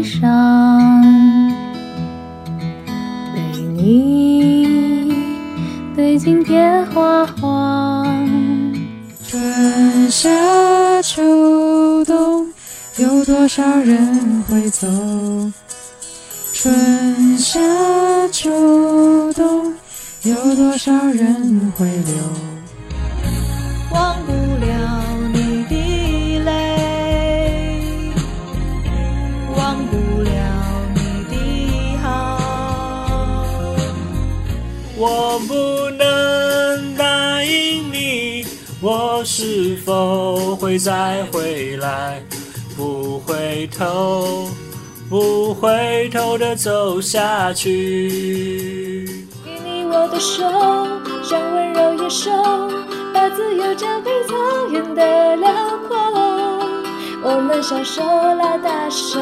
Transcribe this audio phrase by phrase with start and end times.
[0.00, 0.80] 悲伤，
[3.34, 5.12] 被你
[5.94, 8.08] 对镜贴花黄。
[9.28, 10.30] 春夏
[11.02, 12.46] 秋冬，
[12.96, 14.88] 有多少人会走？
[16.54, 17.60] 春夏
[18.32, 19.74] 秋冬，
[20.22, 22.49] 有多少人会留？
[35.46, 38.46] 不能答应你，
[38.80, 42.22] 我是否会再回来？
[42.76, 44.48] 不回头，
[45.08, 49.06] 不回头的走下去。
[49.44, 49.84] 给你？
[49.84, 50.42] 我的手，
[51.22, 52.30] 像温柔野兽，
[53.12, 54.34] 把自由交给草
[54.70, 55.52] 原的辽
[55.86, 55.98] 阔。
[57.22, 59.20] 我们小手拉大手，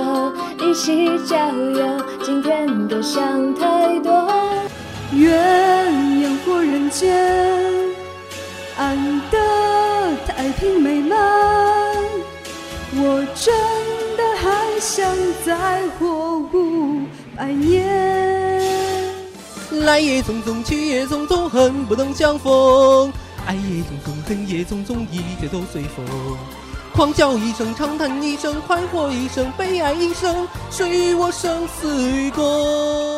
[0.62, 1.84] 一起郊游，
[2.22, 4.30] 今天的想太多。
[5.12, 6.07] 愿
[6.90, 7.14] 间，
[8.76, 9.38] 安得
[10.26, 11.18] 太平美满。
[12.94, 13.54] 我真
[14.16, 17.02] 的还想再活五
[17.36, 17.86] 百年。
[19.70, 23.12] 来也匆匆，去也匆匆，恨不能相逢。
[23.46, 26.04] 爱也匆匆，恨也匆匆，一切都随风。
[26.94, 33.17] 狂叫一声，长叹一声，快活一生，悲哀一生，谁与我生死与共？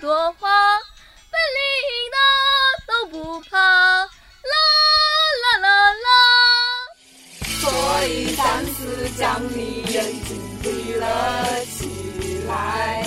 [0.00, 0.48] 朵花，
[1.30, 1.60] 本领
[2.14, 2.18] 大
[2.86, 4.06] 都不怕，啦
[5.42, 6.06] 啦啦啦。
[7.60, 13.04] 所以暂时将你眼睛闭了起来，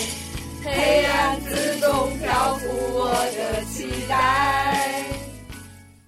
[0.64, 5.06] 黑暗之中漂浮我的期待。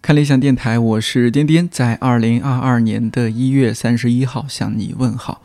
[0.02, 5.42] 看理想电台，我是颠颠，在二零二二年的一月三十一号向你问好。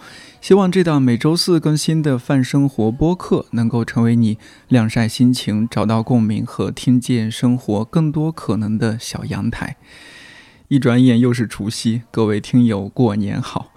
[0.49, 4.39] 希望这档每周四更新的泛生活播客能够成为你
[4.69, 9.77] 晾晒心情、找到共鸣和听见生活更多可能的小阳台。
[10.69, 13.75] 一转眼又是除夕，各位听友过年好！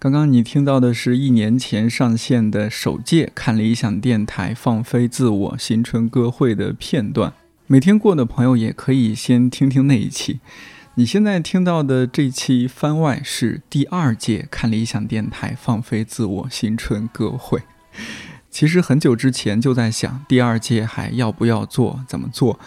[0.00, 7.32] 刚刚你听到的是一年前上线的首届看理想电台放飞自我新春歌会的片段。
[7.68, 10.40] 每天过的朋友也可以先听听那一期。
[10.98, 17.62] 你现在听到的这期番外是第二届看理想电台放飞自我新春歌会。
[18.50, 22.58] 其实很久之前就在想，第二届还要不要做，怎么做。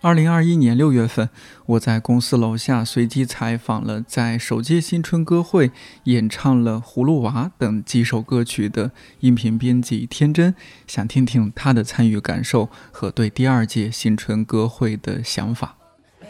[0.00, 1.28] 二零二一年六月份，
[1.66, 5.70] 我在公司楼下随机采访了在首届新春歌会
[6.04, 8.90] 演唱了《葫芦娃》等几首歌曲的
[9.20, 10.52] 音频编辑天真，
[10.88, 15.77] 想听听他的参与感受和对第二届新春歌会的想法。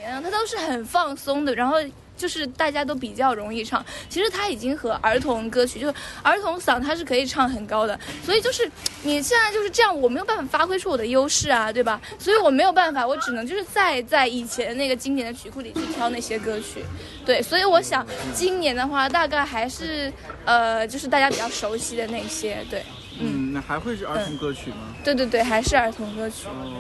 [0.09, 1.77] 嗯，它都是很放松的，然后
[2.17, 3.85] 就是大家都比较容易唱。
[4.09, 8.69] 其实它已经和儿童歌曲，就是儿童嗓它是可以唱很高的，所以就是
[9.05, 12.01] 你现在就是这样，我没有办法发挥出我的优势啊，对吧？
[12.19, 16.85] 所以我没有办法，我只能就是再在以前那个经典的曲库里去挑那些歌曲。
[17.25, 18.05] 对，所以我想
[18.35, 20.13] 今年的话，大概还是
[20.45, 22.83] 呃，就是大家比较熟悉的那些，对，
[23.21, 24.77] 嗯，那还会是儿童歌曲吗？
[25.05, 26.47] 对对对，还是儿童歌曲。
[26.49, 26.73] 哦，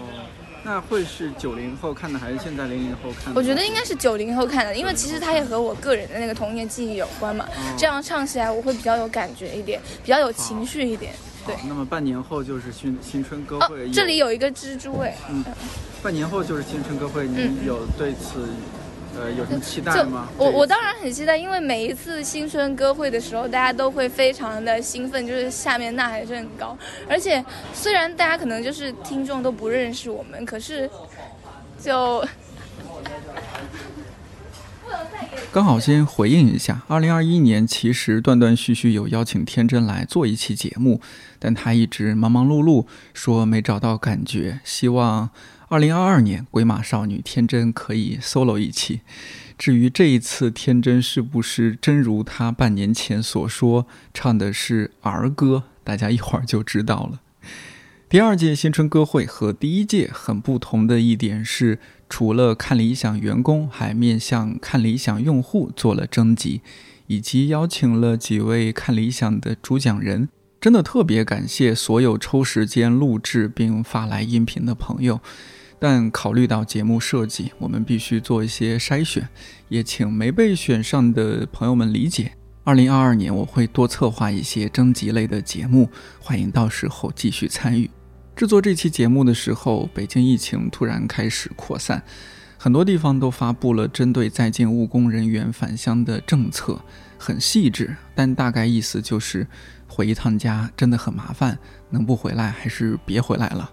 [0.64, 3.40] 那会是九零后看的，还是现在零零后看的？
[3.40, 7.46] 我觉得应该是九零后看的，因为其实它也和我个人的那个童年记忆有关嘛。
[7.76, 11.14] 这样唱起来我会比较有感觉一点，比较有情绪一点。
[11.46, 15.42] 对，那么半年后就是新新春歌哦会、，这里有一个蜘蛛哎，嗯，
[16.02, 18.46] 半年后就是新春歌会，你有对此
[19.16, 20.28] 呃有什么期待吗？
[20.36, 26.76] 我我当然很期待，因为每一次新春歌会的时候，大家都会非常的兴奋，就是下面呐喊声很高。
[27.08, 30.88] 而且虽然大家可能就是听众都不认识我们，可是
[31.80, 32.24] 就
[35.50, 41.00] 刚好先回应一下，二零二一年其实断断续续有邀请天真来做一期节目，
[41.38, 45.30] 但他一直忙忙碌碌，说没找到感觉，希望
[45.70, 49.02] 二零二二年鬼马少女天真可以 solo 一期。
[49.58, 57.20] 至于这一次天真是不是真如他半年前所说，唱的是儿歌，大家一会儿就知道了。
[58.08, 61.78] 第二届新春歌会和第一届很不同的一点是，
[62.08, 66.62] 除了看理想员工，还面向看理想用户做了征集，
[67.08, 70.30] 以及邀请了几位看理想的主讲人。
[70.58, 75.20] 真的特别感谢所有抽时间录制并发来音频的朋友。
[75.78, 79.28] 但考虑到节目设计，我们必须做一些筛选，
[79.68, 82.32] 也请没被选上的朋友们理解。
[82.64, 85.88] 二零二二年我会多策划一些征集类的节目，
[86.20, 87.90] 欢迎到时候继续参与。
[88.36, 92.02] 制作这期节目的时候，北京疫情突然开始扩散，
[92.58, 96.80] 很多地方都发布了针对在建务工人员返乡的政策，
[97.16, 99.46] 很细致，但大概意思就是
[99.86, 101.58] 回一趟家真的很麻烦，
[101.90, 103.70] 能不回来还是别回来了。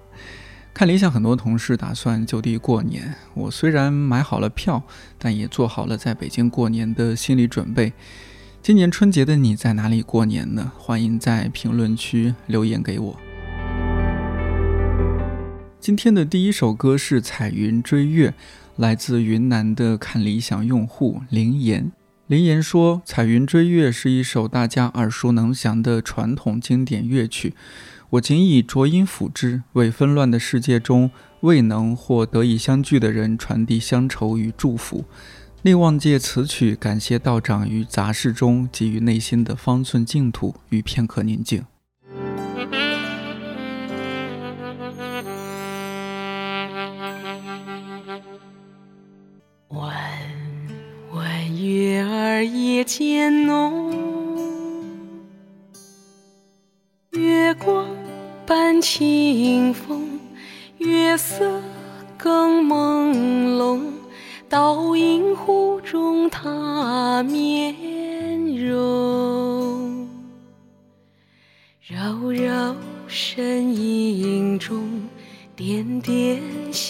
[0.76, 3.16] 看理想，很多同事打算就地过年。
[3.34, 4.84] 我虽然买好了票，
[5.18, 7.94] 但也做好了在北京过年的心理准备。
[8.62, 10.74] 今年春节的你在哪里过年呢？
[10.78, 13.18] 欢迎在评论区留言给我。
[15.80, 18.32] 今天的第一首歌是《彩云追月》，
[18.76, 21.90] 来自云南的看理想用户林岩。
[22.28, 27.54] 林岩说，《彩云追月》是一首大家耳熟能详的传统经典乐曲。
[28.16, 31.10] 我仅以浊音辅之，为纷乱的世界中
[31.42, 35.06] 未能或得以相聚的人传递乡愁与祝福。
[35.64, 41.66] 另望借此曲感谢道长于杂事中给予内心的方寸净土与片刻宁静。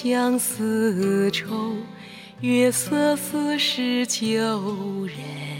[0.07, 1.73] 相思愁，
[2.39, 5.54] 月色似是旧人。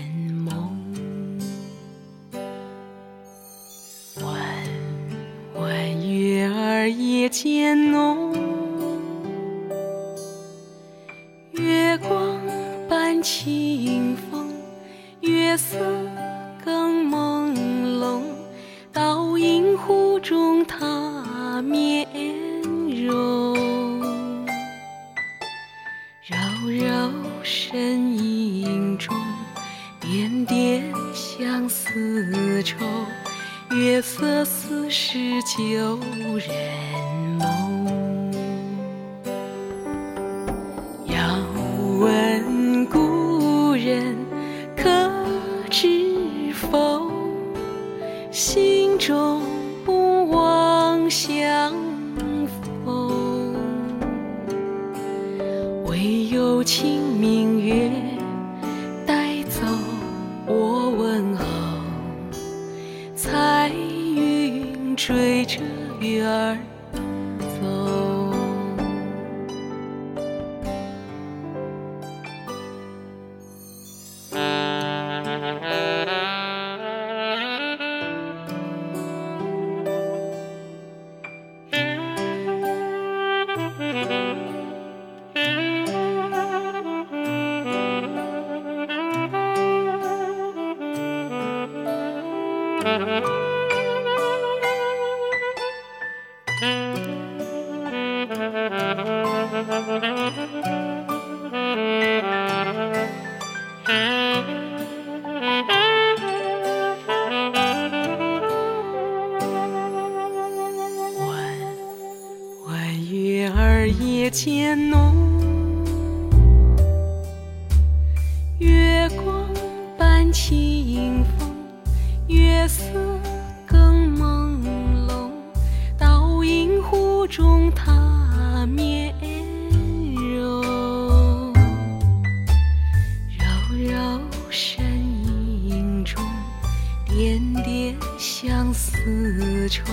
[137.54, 139.84] 点点相思愁，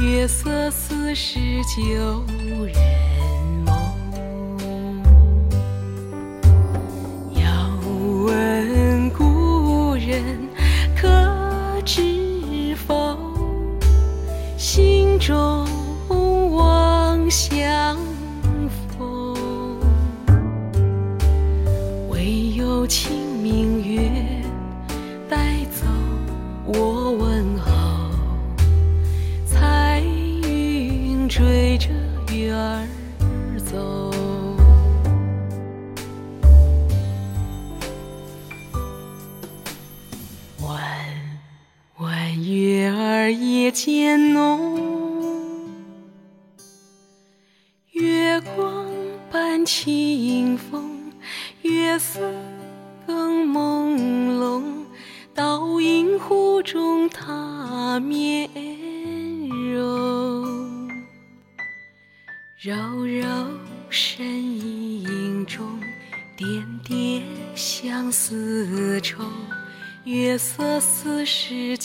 [0.00, 2.24] 月色似是旧
[2.66, 2.74] 人
[3.66, 3.74] 梦。
[7.34, 7.78] 遥
[8.24, 10.48] 问故人，
[10.96, 13.18] 可知否？
[14.56, 15.73] 心中。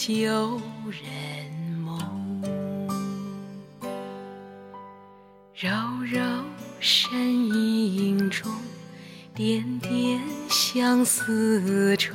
[0.02, 1.52] 旧人
[1.84, 2.42] 梦，
[5.54, 5.70] 柔
[6.10, 6.22] 柔
[6.80, 8.50] 身影中，
[9.36, 12.14] 点点相思愁。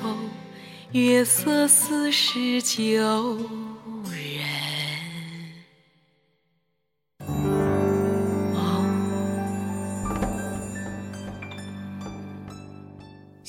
[0.92, 3.38] 月色似是旧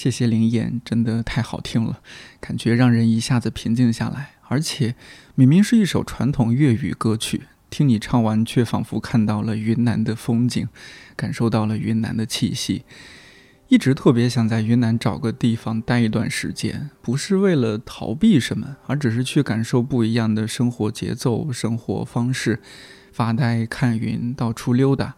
[0.06, 2.00] 谢谢灵眼，真的太好听了，
[2.40, 4.36] 感觉让人一下子平静下来。
[4.50, 4.94] 而且
[5.34, 10.68] 明明是一首传统粤语歌曲，听你唱完，却仿佛看到了云南的风景，
[11.16, 12.84] 感受到了云南的气息。
[13.70, 22.62] 一直特别想在云南找个地方待一段时间，不是为了逃避什么，而只是去感受不一样的生活节奏、生活方式，
[23.12, 25.16] 发呆、看云、到处溜达。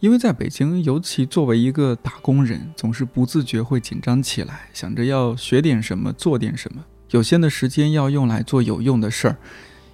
[0.00, 6.84] 因为在北京，尤其作为一个打工人，总是不自觉会紧张起来，想着要学点什么，做点什么。
[7.10, 9.36] 有限的时间要用来做有用的事儿，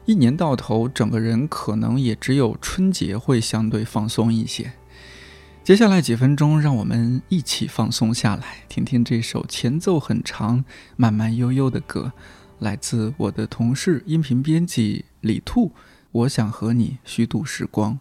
[0.05, 4.73] 一年到头，整个人可能也只有春节会相对放松一些。
[5.63, 10.63] 接下来几分钟，让我们一起放松下来，听听这首前奏很长、
[10.97, 12.13] 慢慢悠悠的歌，
[12.59, 15.73] 来自我的同事音频编辑李兔。
[16.13, 17.99] 我想和你虚度时光。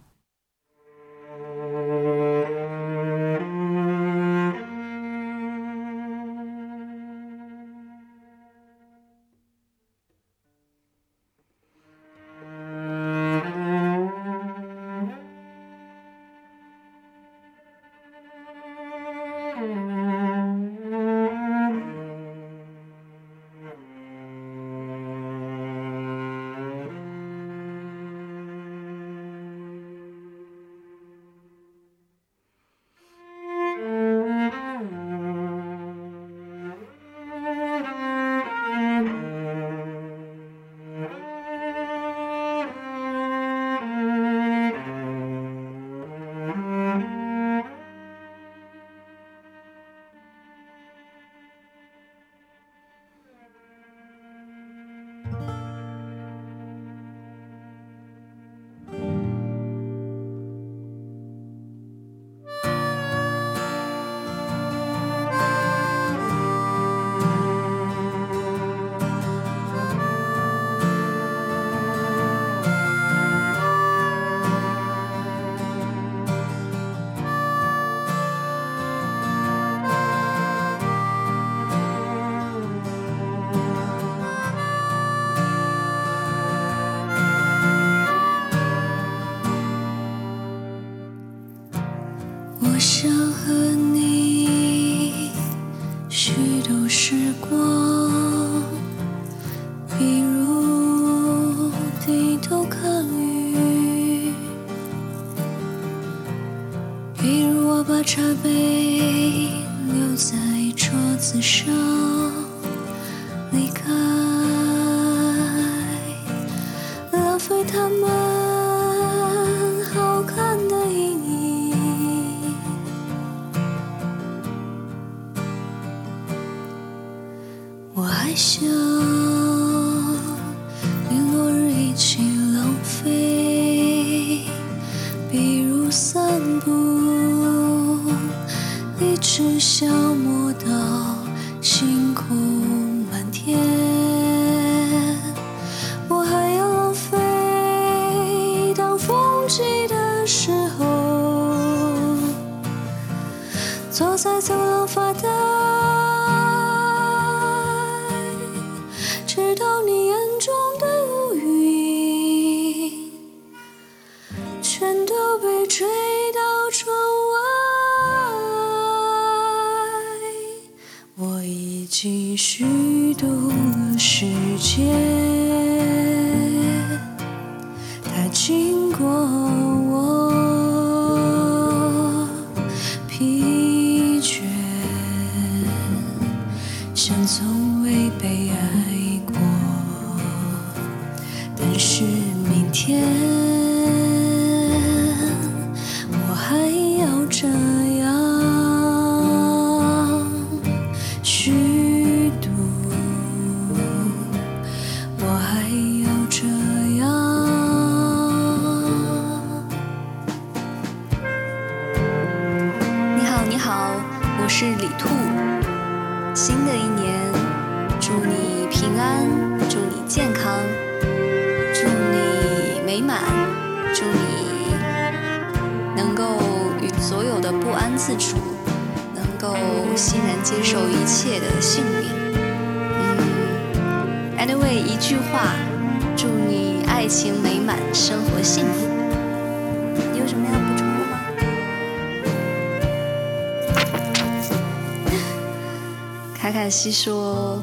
[246.74, 247.62] 西说：“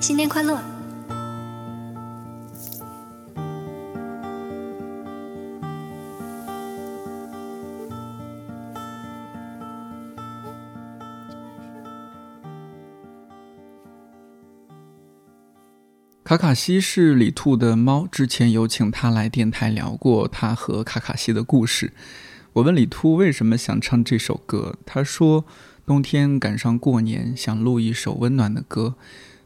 [0.00, 0.58] 新年快乐！”
[16.24, 21.92] 卡卡西是李兔的猫，之前有请他来电台聊过他和卡卡西的故事。
[22.54, 25.44] 我问李兔为什么想唱这首歌，他说
[25.86, 28.94] 冬天赶上过年，想录一首温暖的歌。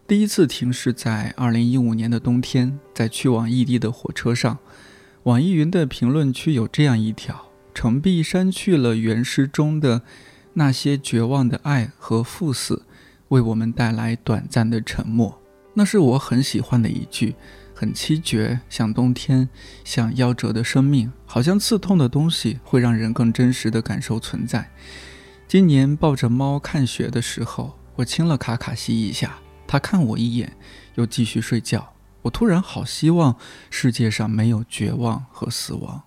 [0.07, 4.59] 第一次听是在二零一五年的冬天，在去往异地的火车上。
[5.25, 10.03] 网易云的评论区有这样一条：程璧删去了原诗中的
[10.55, 12.85] 那些绝望的爱和赴死，
[13.31, 15.43] 为我们带来短暂的沉默。
[15.75, 17.35] 那是我很喜欢的一句，
[17.75, 19.49] 很凄绝，像冬天，
[19.83, 24.71] 像夭折的生命，好像刺痛的东西会让人更真实的感受存在。
[25.49, 30.53] 今年抱着猫看雪的时候，我亲了卡卡西一下，他看我一眼，
[30.97, 31.95] 又继续睡觉。
[32.21, 33.35] 我突然好希望
[33.71, 36.03] 世界上没有绝望和死亡。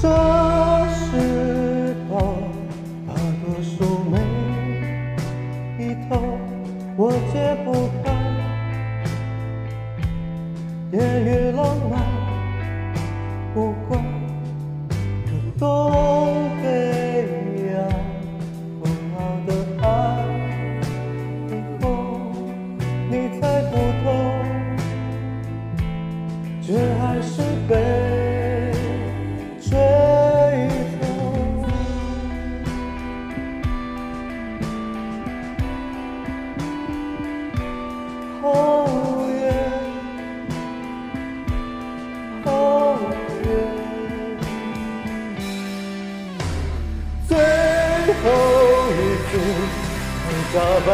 [0.00, 0.08] 这
[0.94, 2.38] 时候，
[3.06, 3.12] 大
[3.44, 4.16] 多数每
[5.78, 6.16] 一头
[6.96, 8.10] 我解不开，
[10.90, 12.00] 夜越浪漫，
[13.52, 14.01] 不管
[15.62, 16.21] 有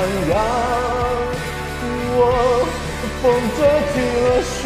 [0.08, 0.34] 像假扮样，
[2.16, 2.20] 我
[3.20, 3.24] 风
[3.56, 3.58] 遮
[3.92, 3.94] 起
[4.24, 4.64] 了手，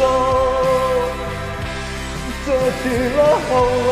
[2.45, 2.47] 遮
[2.79, 2.83] 起
[3.15, 3.51] 了喉
[3.87, 3.89] 咙，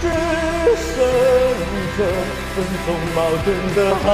[0.00, 0.04] 只
[0.76, 0.86] 剩
[1.96, 1.98] 这
[2.54, 4.04] 分钟矛盾的海。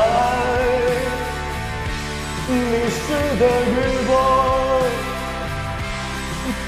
[2.51, 2.53] 迷
[2.91, 2.97] 失
[3.39, 3.73] 的余
[4.07, 4.11] 光，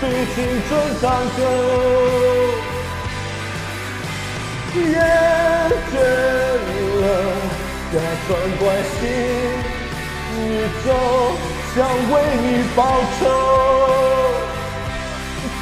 [0.00, 0.02] 比
[0.34, 0.36] 青
[0.68, 1.04] 春长
[1.36, 1.38] 久，
[4.76, 4.84] 厌
[5.90, 5.92] 倦
[7.92, 7.98] 假
[8.28, 9.02] 装关心，
[10.38, 10.40] 宇
[10.86, 10.88] 宙
[11.74, 11.76] 想
[12.12, 12.78] 为你报
[13.18, 13.20] 仇，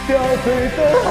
[0.06, 0.10] 掉
[0.44, 1.10] 退的海。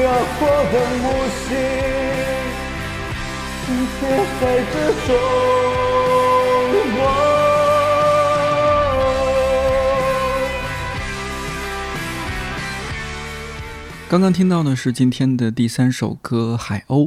[0.00, 0.40] 辽阔
[0.72, 1.04] 的母
[1.36, 1.48] 星，
[4.00, 4.02] 别
[4.40, 4.74] 在之
[5.06, 5.08] 中。
[14.10, 17.06] 刚刚听到的是今天的第三首歌《海鸥》，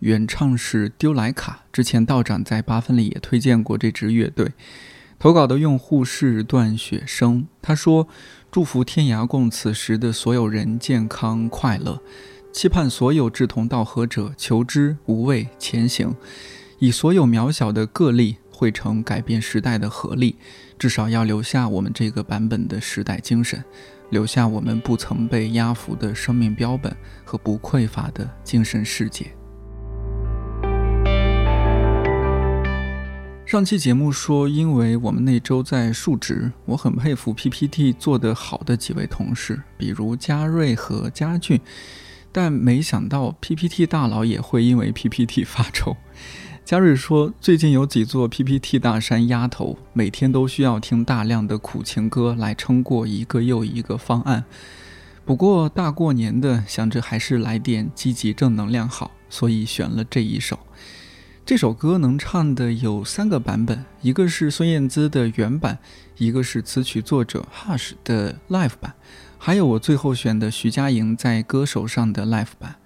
[0.00, 1.64] 原唱是丢莱卡。
[1.72, 4.52] 之前道长在八分里也推荐过这支乐队。
[5.18, 8.06] 投稿的用户是段雪生，他说
[8.52, 12.02] ：“祝福天涯共此时的所有人健康快乐，
[12.52, 16.14] 期盼所有志同道合者求知无畏前行，
[16.78, 20.36] 以所有渺小的个例汇成改变时代的合力，
[20.78, 23.64] 至少要留下我们这个版本的时代精神。”
[24.12, 26.94] 留下我们不曾被压服的生命标本
[27.24, 29.26] 和不匮乏的精神世界。
[33.46, 41.58] 上期节目说，因为我们那周在述职，我很佩服 PPT 做得好的几位同事，比如嘉瑞和嘉俊，
[42.30, 45.96] 但没想到 PPT 大佬也会因为 PPT 发愁。
[46.64, 54.44] 嘉瑞说，最近有几座 PPT 大山压头，每天都需要听大量的苦情歌来撑过一个又一个方案。
[55.24, 60.58] 不过大过年的，想着还是来点积极正能量好，所以选了这一首。
[61.44, 65.78] 这首歌能唱的有三个版本，一个是孙燕姿的原版，
[66.16, 68.94] 一个是词曲作者 Hush 的 Live 版，
[69.36, 72.76] 还有我最后选的徐佳莹在歌手上的 Live 版。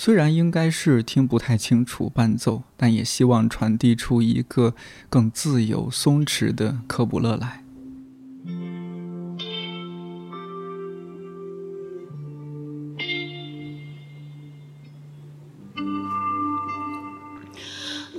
[0.00, 4.76] 虽然应该是听不太清楚伴奏，但也希望传递出一个
[5.10, 7.64] 更自由松弛的科卜勒来。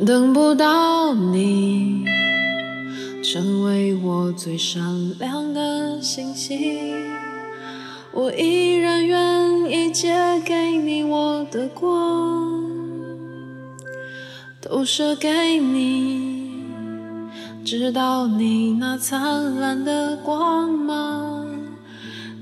[0.06, 2.04] 等不到你，
[3.24, 6.58] 成为我最闪亮的星星，
[8.22, 12.70] 我依然愿意借给你我的光，
[14.60, 16.66] 都射给你，
[17.64, 21.48] 直到你那灿烂的光芒，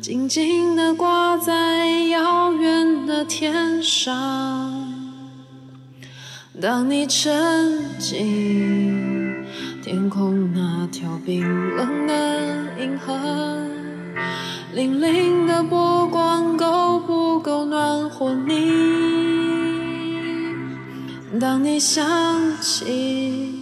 [0.01, 4.83] 静静地挂在遥远的天上。
[6.59, 9.45] 当你沉浸
[9.83, 11.43] 天空那条冰
[11.75, 13.13] 冷的银河，
[14.77, 18.53] 粼粼的波光够不够暖和你？
[21.41, 22.05] 当你想
[22.61, 23.55] 起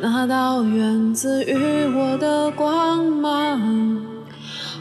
[0.00, 1.54] 那道源自于
[1.94, 4.02] 我的光芒，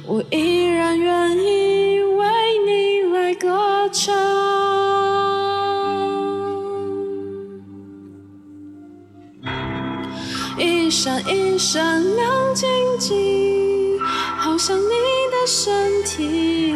[0.08, 2.26] 我依然愿意为
[2.66, 4.12] 你来歌唱。
[10.58, 14.00] 一闪一闪亮晶晶，
[14.40, 14.82] 好像你
[15.46, 16.74] 身体，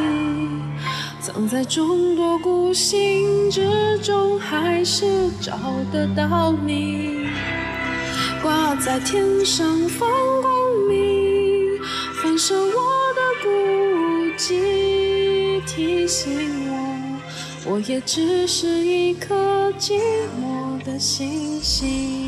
[1.22, 5.58] 藏在众多孤星之中，还是找
[5.92, 7.28] 得到你。
[8.42, 10.10] 挂在天上放
[10.42, 10.54] 光
[10.88, 11.80] 明，
[12.22, 12.72] 反射我
[13.16, 13.50] 的孤
[14.38, 20.00] 寂，提醒我，我也只是一颗寂
[20.42, 22.27] 寞的星星。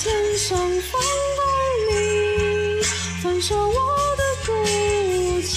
[0.00, 1.00] 天上放
[1.36, 1.42] 光
[1.90, 1.92] 明，
[3.20, 3.72] 反射我
[4.16, 4.52] 的孤
[5.42, 5.56] 寂，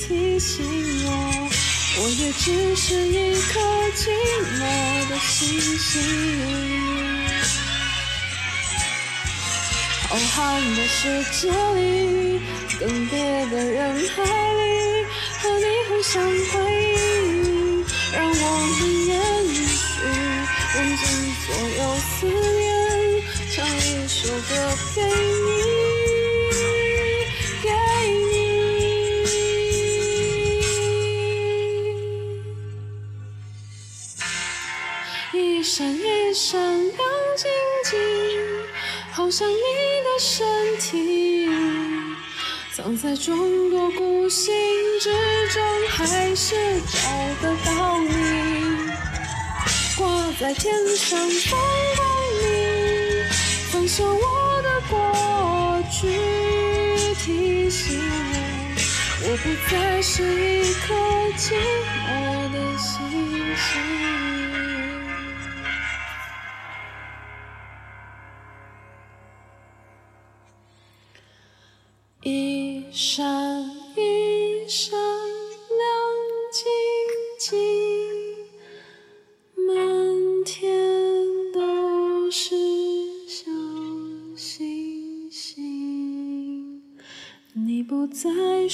[0.00, 0.52] 提醒
[1.06, 1.08] 我，
[1.98, 3.60] 我也只是一颗
[3.94, 4.10] 寂
[4.58, 4.60] 寞
[5.08, 5.38] 的星
[5.78, 5.90] 星。
[10.08, 10.36] 浩瀚
[10.76, 11.80] 的世界里，
[12.80, 13.12] 更迭
[13.50, 13.78] 的人
[14.16, 14.64] 海里，
[15.40, 16.58] 和你互相辉
[16.92, 16.98] 映，
[18.12, 18.32] 让我
[18.80, 19.10] 们延
[19.54, 19.94] 续，
[20.74, 21.00] 用尽
[21.46, 21.46] 所
[21.78, 21.80] 有
[22.18, 22.61] 思念，
[42.82, 44.52] 藏在众多孤星
[45.00, 45.08] 之
[45.50, 46.98] 中，还是找
[47.40, 48.10] 得到你。
[49.96, 51.60] 挂在天上放
[51.96, 52.02] 光
[52.42, 53.24] 明，
[53.70, 56.08] 反射我的过去，
[57.24, 60.92] 提醒我，我不再是一颗
[61.38, 61.54] 寂
[62.08, 62.10] 寞
[62.50, 62.98] 的星
[63.54, 64.31] 星。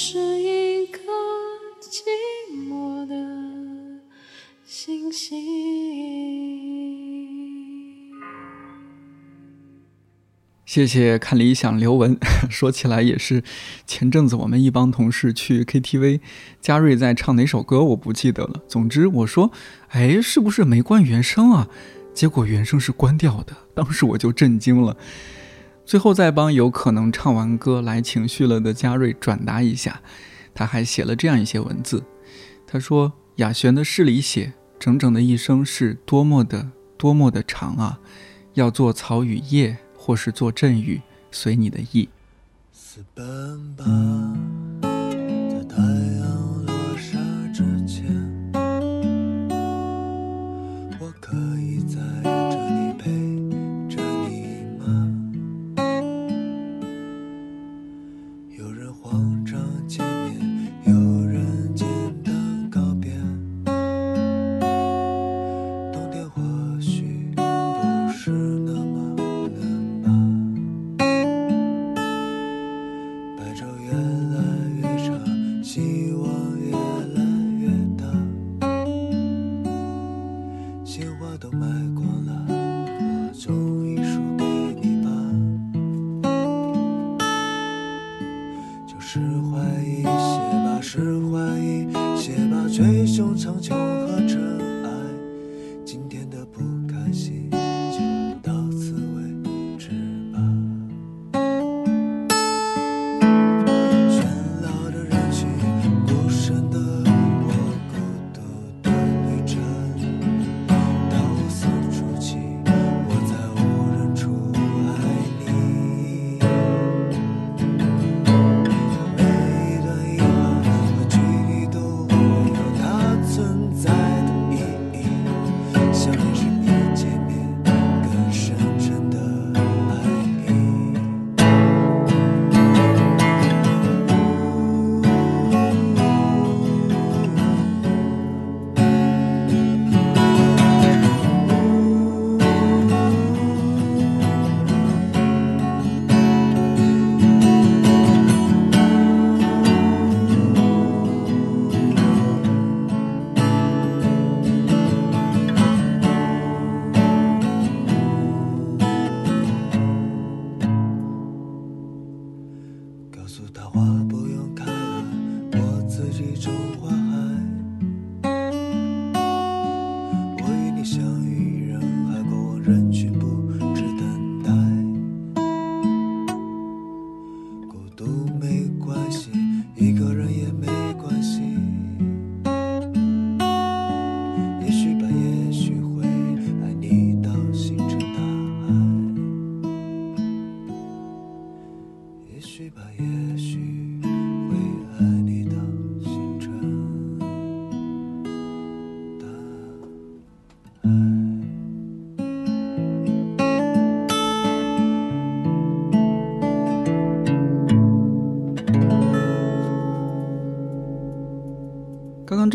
[0.01, 1.01] 是一颗
[1.81, 2.03] 寂
[2.69, 3.17] 寞的
[4.65, 5.37] 星星。
[10.65, 12.17] 谢谢看理想刘文，
[12.49, 13.43] 说起来也是，
[13.89, 16.21] 前阵子我们一帮同事去 KTV，
[16.61, 18.63] 嘉瑞在唱哪首歌我不记得了。
[18.69, 19.51] 总之我说，
[19.89, 21.69] 哎，是不是没关原声啊？
[22.15, 24.97] 结果原声是关掉的，当时我就震惊了。
[25.89, 30.03] 最后再帮有可能唱完歌来情绪了的嘉瑞转达一下，
[30.55, 32.05] 他还写了这样一些文字。
[32.67, 37.99] 他说：“雅璇的诗里写，整整的一生是多么的多么的长啊！
[38.53, 42.11] 要做草与叶，或是做阵雨，随你的意。
[42.71, 43.87] 私奔吧。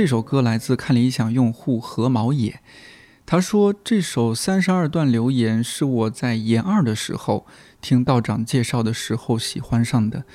[0.04, 2.60] 这首歌来自看理想用户何毛野，
[3.26, 7.48] 他说这首三十二段留言是我在研二的时候
[7.80, 10.26] 听道长介绍的时候喜欢上的，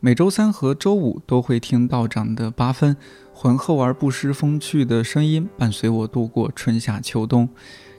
[0.00, 2.96] 每周三和周五都会听道长的八分
[3.34, 7.50] 浑厚而不失风趣的声音伴随我度过春夏秋冬。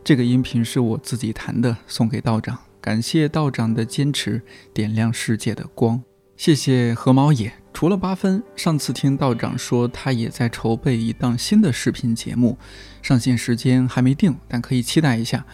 [0.03, 4.41] 这个音频是我自己弹的，送给道长，感谢道长的坚持，
[4.73, 6.01] 点亮世界的光。
[6.35, 7.58] 谢谢何毛野。
[7.73, 12.57] 除了八分，上次听道长说他也在筹备一档新的视频节目，
[13.01, 15.45] 上线时间还没定，但可以期待一下。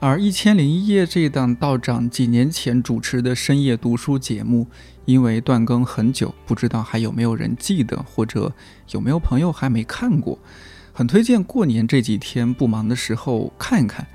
[0.00, 4.66] 而一千零一夜这档道长几年前主持的深夜读书节目，
[5.04, 8.52] 因为断更很久，不知道还有没有人记得，或者
[8.90, 10.38] 有没有朋友还没看过，
[10.92, 14.06] 很推荐过年这几天不忙的时候看一看。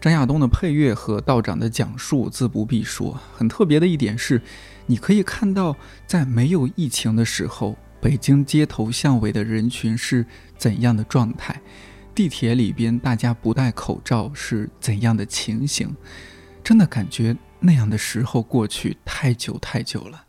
[0.00, 4.42] 张亚东的配乐和道长的讲述自不必说，很特别的一点是。
[4.90, 10.24] 你可以看到，在没有疫情的时候，北京街头巷尾的人群是
[10.56, 11.60] 怎样的状态，
[12.14, 15.94] 地铁里边大家不戴口罩是怎样的情形，
[16.64, 20.24] 真的感觉那样的时候过去太久太久了。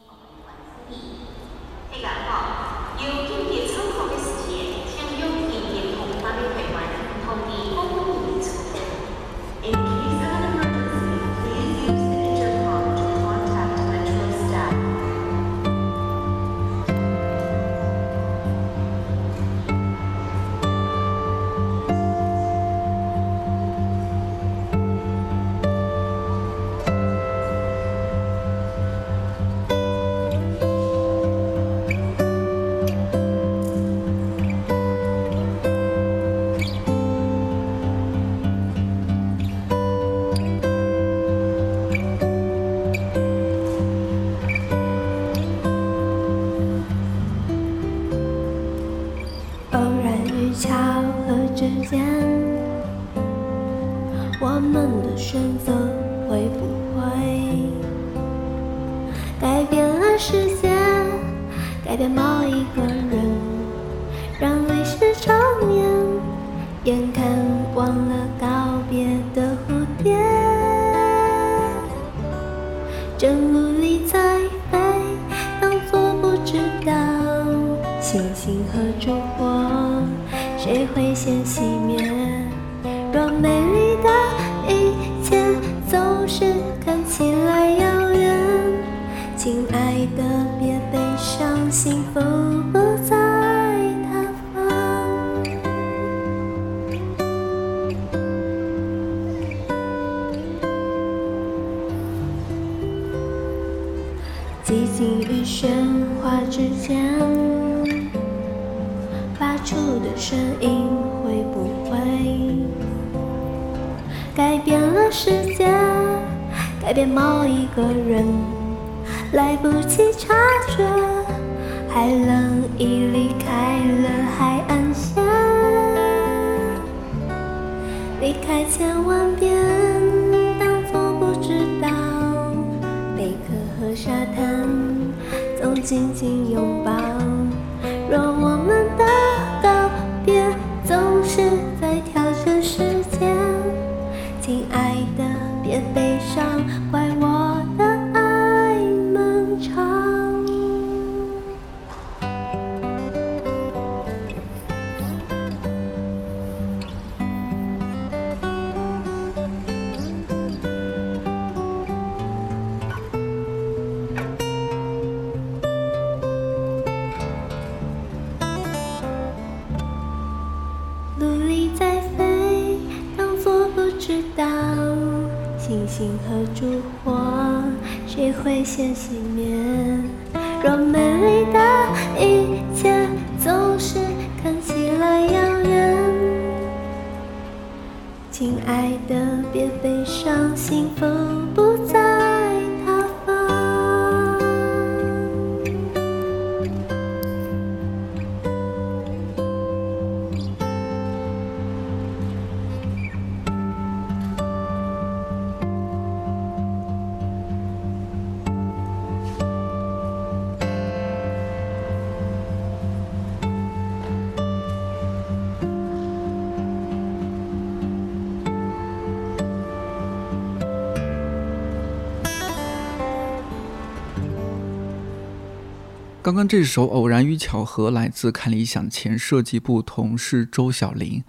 [226.21, 231.23] 刚刚这首《偶然与巧合》来自看理想前设计部同事周小林。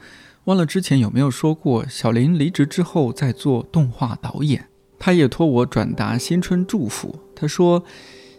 [0.45, 4.67] 忘了之前有没有说过，小林离职之后在做动画导演，
[4.99, 7.21] 他也托我转达新春祝福。
[7.37, 7.85] 他说：“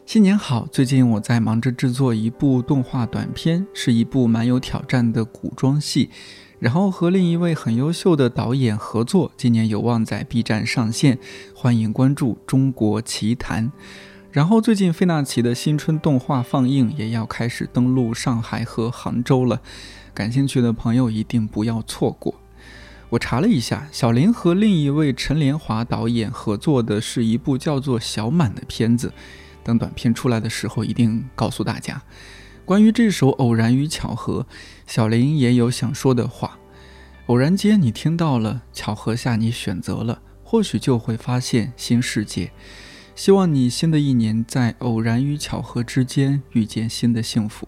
[0.05, 6.09] 新年好，最近我在忙着制作一部动画短片，是一部蛮有挑战的古装戏，
[6.59, 11.17] 然后和另一位很优秀的导演合作，今年有望在 B 站上线，
[11.55, 13.67] 欢迎关注《中国奇谭》。”
[14.31, 19.61] 然后最近费纳奇的新春动画放映也要开始登陆上海和杭州了，
[20.13, 22.35] 感兴趣的朋友一定不要错过。
[23.09, 29.11] 我查了一下，小林和另一位陈连华导演合作的是一部叫做《小满》的片子，
[29.65, 32.01] 等短片出来的时候一定告诉大家。
[32.63, 34.47] 关于这首《偶然与巧合》，
[34.87, 36.57] 小林也有想说的话：
[37.25, 42.53] 偶然间你听到了，巧合下你选择了，或许就会发现新世界。
[43.13, 47.67] 希望你新的一年在偶然与巧合之间遇见新的幸福。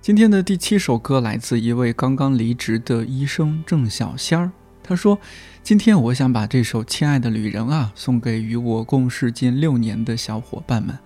[0.00, 5.18] 今天的第七首歌来自一位刚刚离职的医生郑小仙儿，他说
[5.62, 10.98] ：“今天我想把这首《亲爱的旅人》啊送给与我共事近六年的小伙伴们。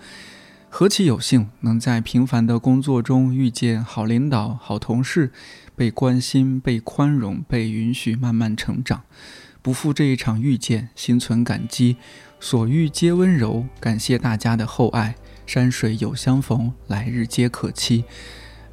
[0.69, 5.31] 何其有幸，能在平凡的工作中遇见好领导、好同事，
[5.77, 9.03] 被关心、被宽容、被允许慢慢成长。”
[9.65, 11.97] 不负这一场遇见，心存感激，
[12.39, 13.65] 所遇皆温柔。
[13.81, 15.15] 感谢大家的厚爱，
[15.47, 18.05] 山水有相逢，来日皆可期。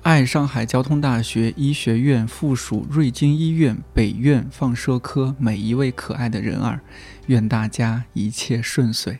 [0.02, 6.82] 爱上海交通大学医学院附属瑞金医院北院放射科每一位可爱的人儿，
[7.28, 9.20] 愿大家一切顺遂。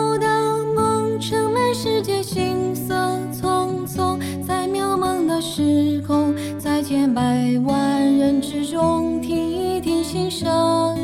[1.31, 2.93] 的梦，撑满世界行色
[3.31, 7.21] 匆匆，在渺茫的时空，在千百
[7.65, 10.97] 万人之中，听一听心声。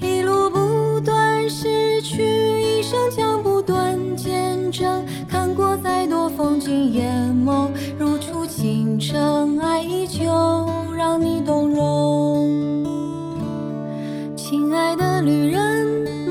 [0.00, 2.22] 一路不断失去，
[2.62, 5.04] 一生将不断见证。
[5.28, 7.12] 看过再多风景，眼
[7.44, 7.68] 眸
[7.98, 9.18] 如初清澈，
[9.60, 10.24] 爱依旧
[10.96, 12.84] 让你动容。
[14.36, 16.21] 亲爱的旅人，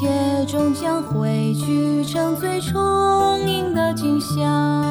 [0.00, 4.89] 切终将汇聚成最充盈的景象。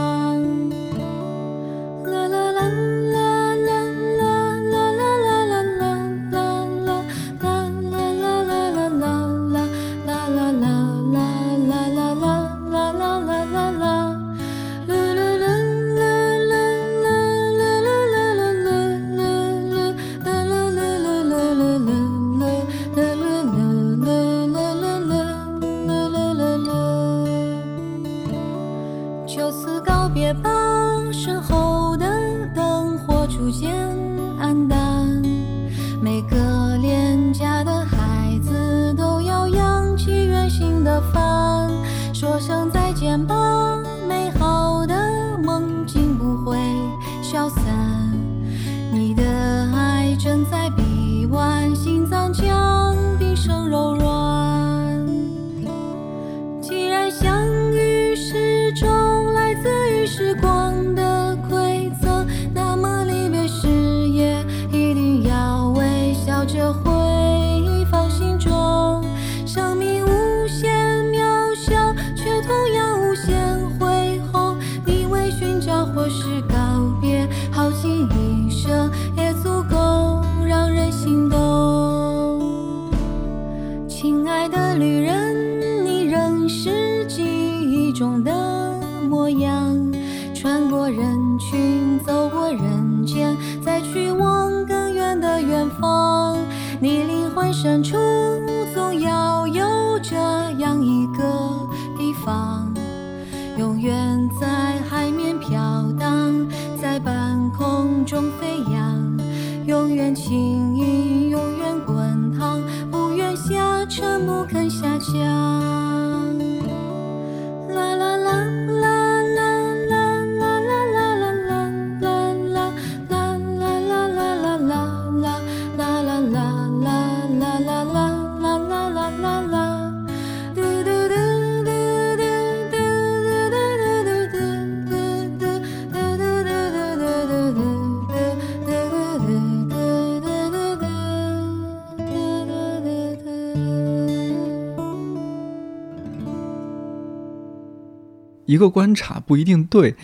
[148.49, 149.95] 一个观察不一定对。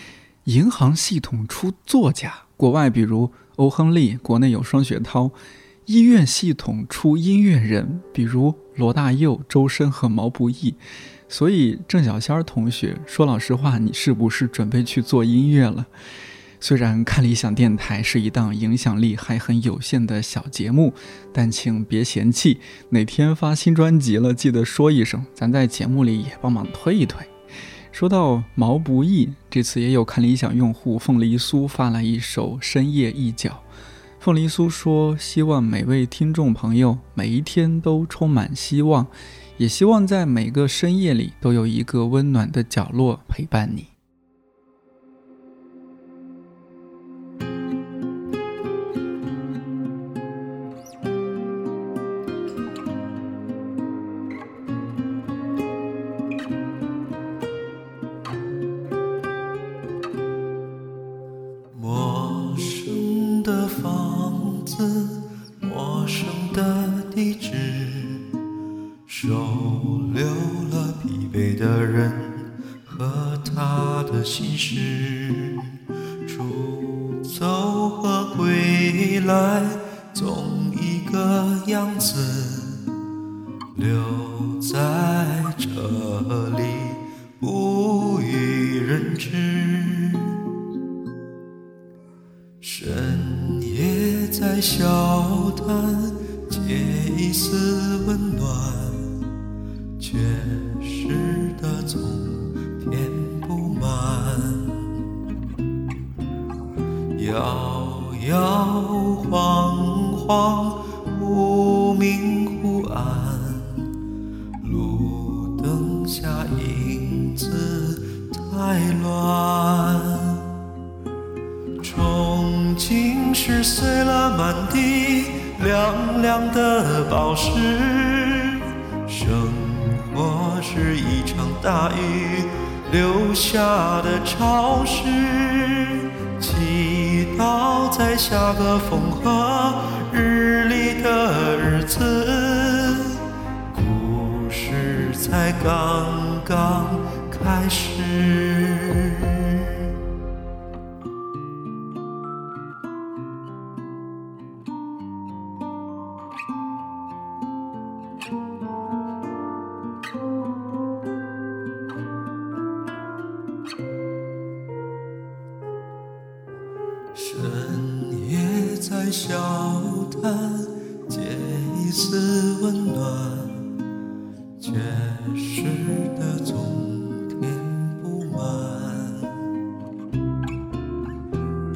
[0.43, 5.31] 银行系统出作家，国外比如欧亨利，国内有双雪涛；
[5.87, 10.75] 医院系统出音乐人，比如罗大佑、周深和毛不易。
[11.27, 15.87] 所以郑小仙儿同学说老实话，你是不是准备去做音乐了？
[16.59, 20.93] 虽然看理想电台是一档影响力还很有限的小节目，
[21.33, 27.25] 但请别嫌弃，哪天发新专辑了，记得说一声，咱在节目里也帮忙推一推。
[27.95, 33.49] 说到毛不易，这次也有看理想用户凤梨酥发来一首《深夜一角》。
[34.19, 39.07] 凤梨酥说：“希望每位听众朋友每一天都充满希望，
[39.55, 43.85] 也希望在每个深夜里都有一个温暖的角落陪伴你。”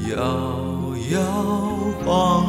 [0.09, 0.17] 摇
[1.11, 1.21] 摇
[2.03, 2.45] 晃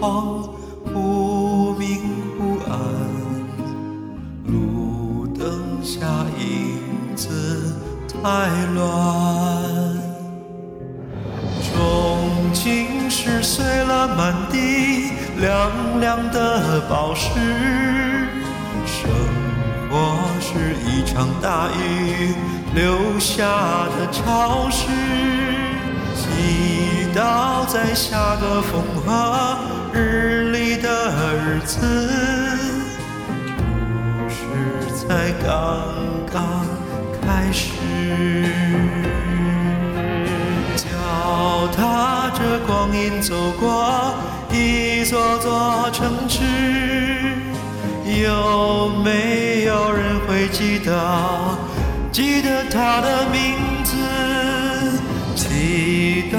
[0.00, 0.48] 晃，
[0.84, 2.00] 忽明
[2.38, 2.78] 忽暗，
[4.46, 6.06] 路灯下
[6.38, 7.74] 影子
[8.08, 8.80] 太乱。
[11.60, 11.70] 憧
[12.54, 17.28] 憬是碎了满地亮亮的宝石，
[18.86, 19.10] 生
[19.90, 22.34] 活是一场大雨
[22.74, 23.44] 留下
[23.98, 24.86] 的潮湿，
[27.12, 29.58] 祈祷在下个风和
[29.92, 30.88] 日丽的
[31.36, 31.78] 日子，
[33.58, 34.36] 故事
[34.96, 35.92] 才刚
[36.32, 36.64] 刚
[37.20, 37.68] 开始。
[40.74, 40.88] 脚
[41.76, 44.14] 踏着光阴走过
[44.50, 46.40] 一座座城市，
[48.22, 50.98] 有没有人会记得
[52.10, 53.56] 记得他的名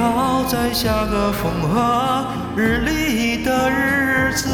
[0.03, 0.09] 字？
[0.09, 2.27] 祈祷在下个风和
[2.57, 4.49] 日丽的日子，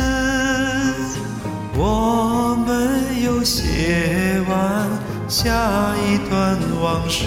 [1.75, 4.87] 我们又写完
[5.27, 7.25] 下一段往事。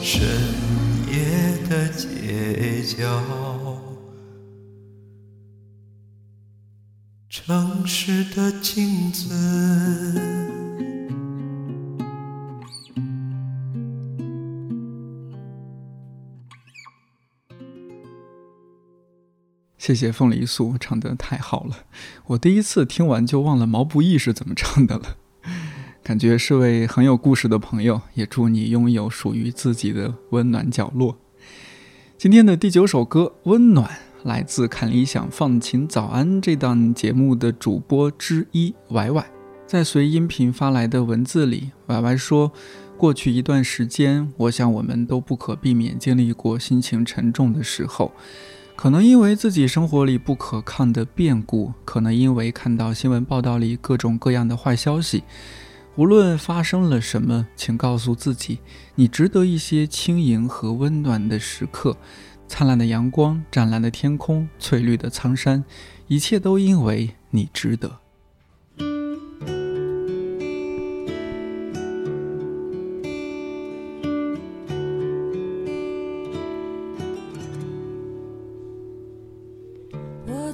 [0.00, 0.22] 深
[1.08, 3.04] 夜的街角，
[7.28, 10.41] 城市的镜子。
[19.82, 21.78] 谢谢凤梨酥唱得太好了，
[22.26, 25.16] 我第一次听完就忘了毛不易是怎么唱的了。
[26.04, 31.18] 感觉是位很有故事的朋友，也祝你拥有属于自己的温暖角落。
[32.16, 33.88] 今天的第九首歌《温暖》
[34.22, 39.26] 来自《看理想放晴早安》这档节目的主播之一歪歪，
[39.66, 42.52] 在随音频发来的文字里，歪歪说
[42.96, 48.12] ：“过去一段时间，我想我们都不可避免经历过心情沉重的时候，
[48.82, 55.22] 可能因为自己生活里不可抗的变故，可能因为看到新闻报道里各种各样的坏消息。”
[55.94, 58.58] 无论发生了什么，请告诉自己，
[58.96, 61.96] 你值得一些轻盈和温暖的时刻。
[62.48, 65.64] 灿烂的阳光，湛蓝的天空，翠绿的苍山，
[66.08, 68.01] 一切都因为你值得。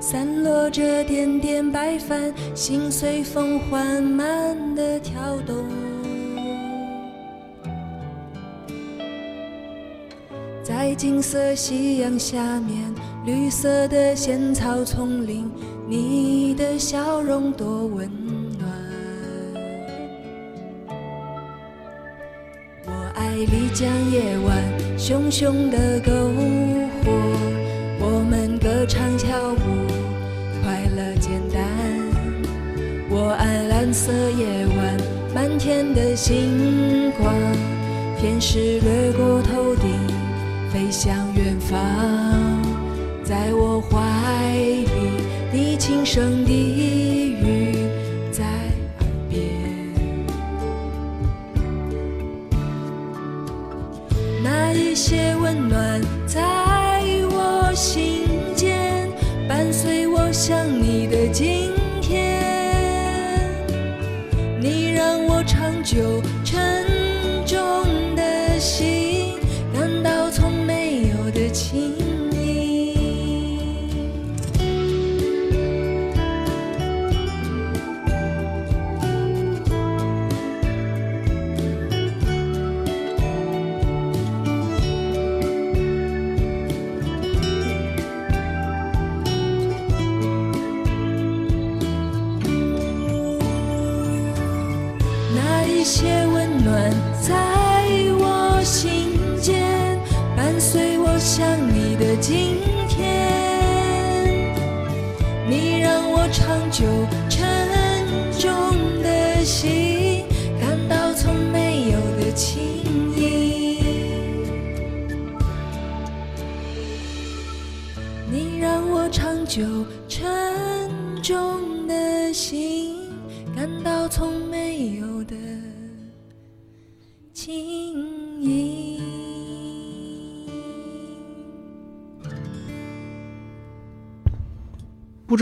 [0.00, 5.54] 散落着点点白帆心随风缓慢的跳动。
[10.64, 12.94] 在金色夕阳下面
[13.26, 15.50] 绿色的仙草丛林
[15.86, 18.10] 你的笑容多温
[18.58, 18.70] 暖。
[22.86, 26.10] 我爱丽江夜晚熊熊的篝
[27.04, 27.12] 火
[28.00, 29.63] 我们歌唱跳舞
[33.94, 34.96] 色夜晚，
[35.32, 37.32] 满天的星光，
[38.18, 39.88] 天使掠过头顶，
[40.68, 41.78] 飞向远方。
[43.22, 44.88] 在我怀里，
[45.52, 47.03] 你轻声低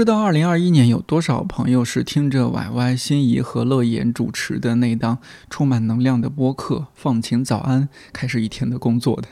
[0.03, 7.83] 知道二零二一年有多少朋友是听着 Y Y 心仪和乐言主持的那档充满能量的播客《放晴早安》
[8.13, 9.29] 开始一天的工作的。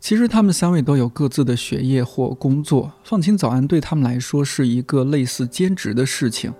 [0.00, 6.52] 其实他们三位都有各自的学业或工作，放晴早安对他们来说是一个类似兼职的事情，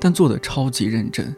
[0.00, 1.36] 但做的超级认真。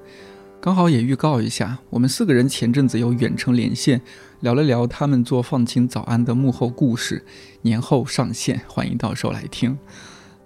[0.60, 4.00] 刚好也预告一下，我们四个人前阵子有远程连线，
[4.38, 7.24] 聊了聊他们做放晴早安的幕后故事，
[7.62, 9.76] 年后上线，欢迎到时候来听。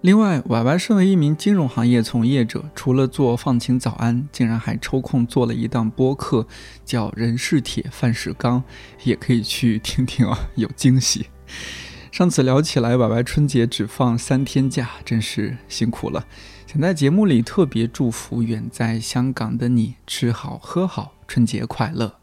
[0.03, 6.45] 另外婉婉身为一名金融行业从业者，除了做放晴早安，竟然还抽空做了一档播客，
[6.83, 8.61] 叫“人是铁，饭是钢”，
[9.05, 11.27] 也可以去听听啊，有惊喜。
[12.11, 16.25] 上次聊起来婉婉春节只放三天假，真是辛苦了。
[16.67, 22.22] 想在节目里特别祝福远在香港的你，吃好喝好，春节快乐。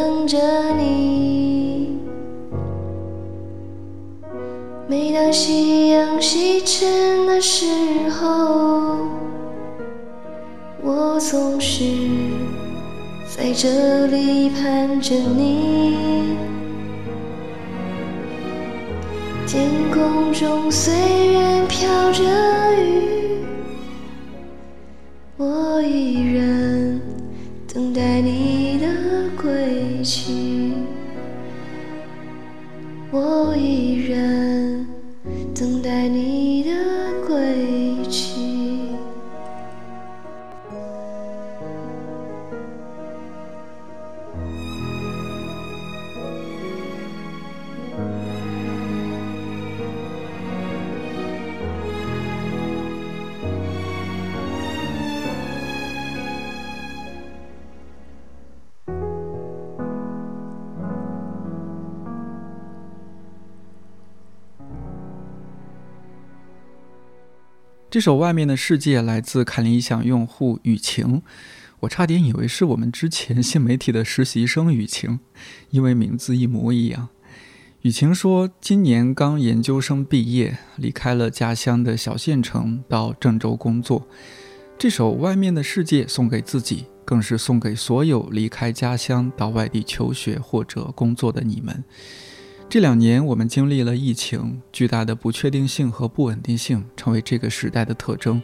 [67.91, 71.21] 这首《外面的世界》来自看理想用户雨晴，
[71.81, 75.19] 我差点以为是我们之前新媒体的实习生雨晴，
[75.71, 77.09] 因为名字一模一样。
[77.81, 84.07] 雨晴说，今年刚研究生毕业，离开了家乡的小县城，到郑州工作。
[84.77, 91.83] 这首《外面的世界》送给自己，更是送给所有离开家乡到外地求学或者工作的你们。
[92.71, 98.41] 这两年，我们经历了疫情，巨大的不确定性和不稳定性成为这个时代的特征。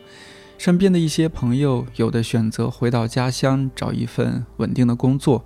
[0.58, 5.46] 身边的一些朋友，有的选择回到家乡找一份稳定的工作，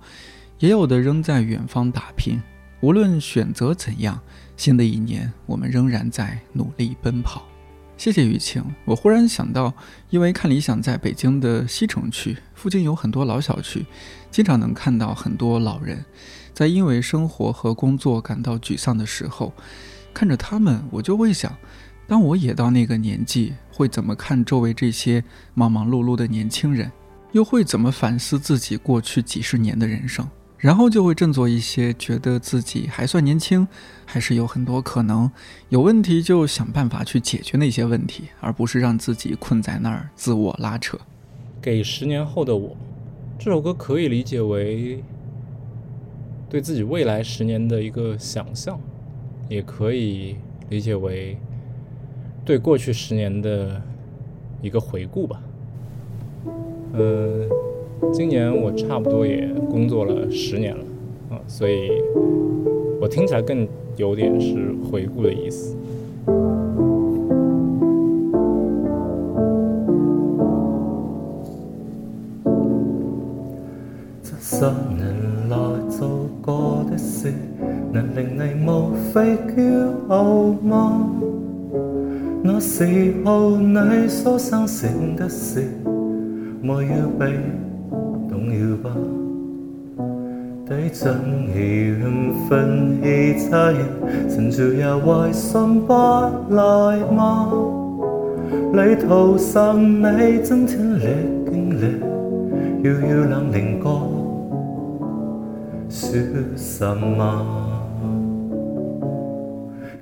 [0.58, 2.42] 也有的仍在远方打拼。
[2.80, 4.20] 无论选择怎样，
[4.56, 7.46] 新的一年我们仍然在努力奔跑。
[7.96, 9.72] 谢谢雨晴，我忽然想到，
[10.10, 13.86] 因为看理想在北京的西城区附近有很多老小区，
[14.28, 16.04] 经常能看到很多老人。
[16.52, 19.52] 在因为生活和工作感到沮丧的时候，
[20.12, 21.56] 看着他们，我就会想，
[22.06, 25.24] 当我也到那个年纪，会怎么看周围这些
[25.54, 26.92] 忙忙碌碌的年轻人，
[27.32, 30.28] 又会怎么反思自己过去几十年的人生，
[30.58, 33.66] 然后就会振作一些，觉得自己还算年轻，
[34.04, 35.30] 还是有很多可能，
[35.70, 40.98] 有问题就想办法去解决那些问题，而不是让自己困在那儿自我拉扯。
[41.62, 42.76] 给十年后的我，
[43.38, 45.02] 这首歌可以理解为。
[46.52, 48.78] 对自己未来十年的一个想象，
[49.48, 50.36] 也可以
[50.68, 51.34] 理解为
[52.44, 53.80] 对过去十年的
[54.60, 55.42] 一个回顾吧。
[56.92, 57.48] 嗯，
[58.12, 60.84] 今年我差不多也工作了十年了
[61.30, 61.88] 啊，所以
[63.00, 65.74] 我听起来更有点是回顾的意思。
[84.08, 85.64] 所生成的事，
[86.62, 87.38] 莫要被
[88.28, 88.90] 动摇吧。
[90.66, 91.56] 对正义
[91.88, 93.06] 缘分而
[93.38, 93.80] 差人，
[94.30, 97.52] 趁着也为信不来吗？
[98.72, 101.06] 旅途上你增添历
[101.50, 102.00] 经历，
[102.84, 104.08] 遥遥能令过。
[105.88, 106.10] 说
[106.56, 107.46] 什么？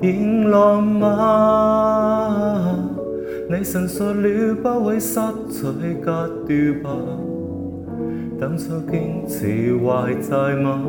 [0.03, 1.07] 迎来吗？
[3.53, 5.19] 你神熟了，不会失
[5.51, 6.91] 去格调吧？
[8.39, 10.81] 当初坚持还在吗？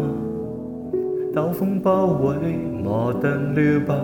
[1.33, 2.35] 兜风不会
[2.83, 3.95] 磨钝了吧？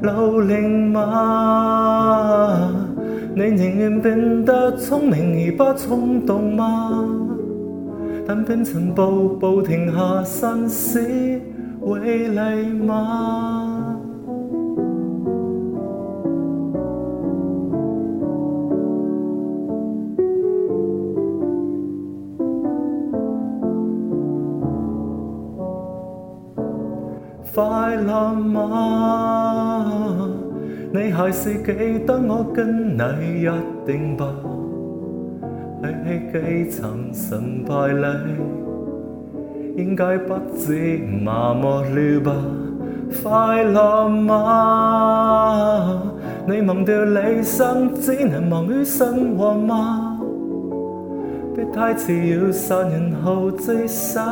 [0.00, 2.72] 流灵吗？
[3.34, 7.06] 你宁愿变得聪明而不冲动吗？
[8.26, 11.42] 但变成步步停下身时，
[11.82, 13.55] 会嚟吗？
[27.86, 29.86] 快乐吗？
[30.92, 33.52] 你还是记得我跟你约
[33.86, 34.26] 定吧？
[35.80, 38.08] 比起几层神败里，
[39.76, 42.34] 应该不至麻木了吧？
[43.22, 46.02] 快乐吗？
[46.44, 50.18] 你忘掉理想，只能忙于生活吗？
[51.54, 54.26] 别太迟，要杀人后追想，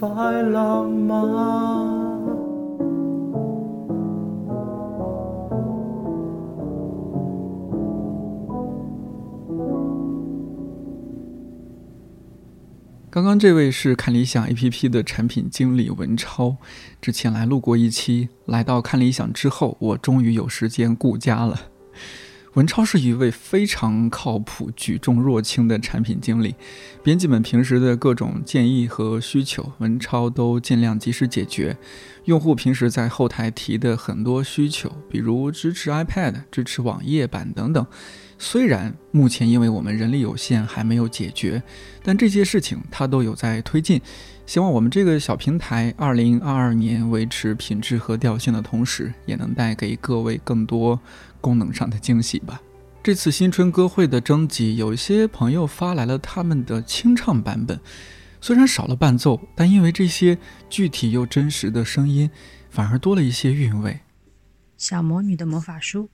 [0.00, 2.14] 快乐吗？
[13.10, 16.58] 刚刚这位是看理想 APP 的产品经理文超，
[17.00, 18.28] 之前来录过一期。
[18.46, 21.58] 来到看理想之后，我终于有时间顾家了。
[22.58, 26.56] 文超是一位非常靠谱、举重若轻的产品经理，
[27.04, 31.78] 编辑们平时的各种建议和需求，文超都尽量及时解决。
[32.24, 37.86] 用户平时在后台提的很多需求，比如支持 iPad、支持网页版等等。
[38.38, 41.60] 虽然目前因为我们人力有限还没有解决，
[42.02, 44.00] 但这些事情它都有在推进。
[44.46, 50.98] 希望我们这个小平台，二零二二年维持品质和调性的同时，也能带给各位更多
[51.40, 52.62] 功能上的惊喜吧。
[53.02, 57.78] 这次新春歌会的征集，有一些朋友发来了他们的清唱版本，
[58.40, 60.38] 虽然少了伴奏，但因为这些
[60.70, 62.30] 具体又真实的声音，
[62.70, 64.00] 反而多了一些韵味。
[64.76, 66.08] 小魔女的魔法书，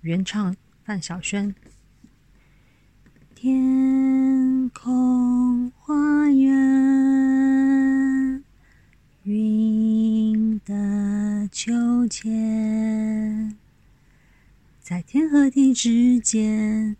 [0.00, 0.56] 原唱。
[0.84, 1.54] 范晓萱，
[3.34, 6.52] 天空花园，
[9.22, 11.72] 云的秋
[12.08, 13.56] 千，
[14.78, 16.96] 在天和地之间，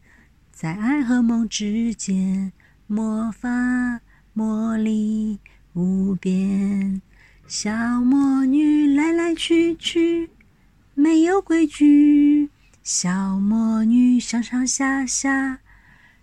[0.51, 2.55] 在爱和梦之间，
[2.87, 4.01] 魔法
[4.32, 5.39] 魔力
[5.74, 7.03] 无边，
[7.47, 10.30] 小魔女来来去去，
[10.95, 12.34] 没有规矩。
[12.85, 15.61] 小魔女上上下下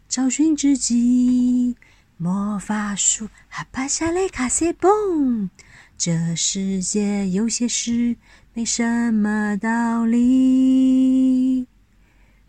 [0.07, 1.75] 找寻知己，
[2.17, 5.49] 魔法书哈巴下来卡塞嘣。
[5.97, 8.15] 这世界有些事
[8.53, 11.65] 没什么道理，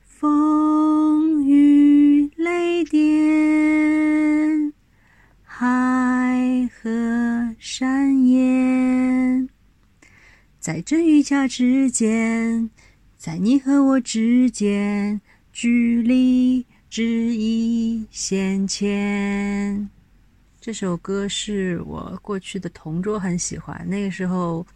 [0.04, 4.74] 风雨雷电，
[5.42, 9.48] 海和山岩，
[10.60, 12.68] 在这瑜伽之间。
[13.22, 15.20] 在你和我之间，
[15.52, 19.88] 距离只一线牵。
[20.60, 24.66] 这首歌是我过去的同桌很喜欢，那个时候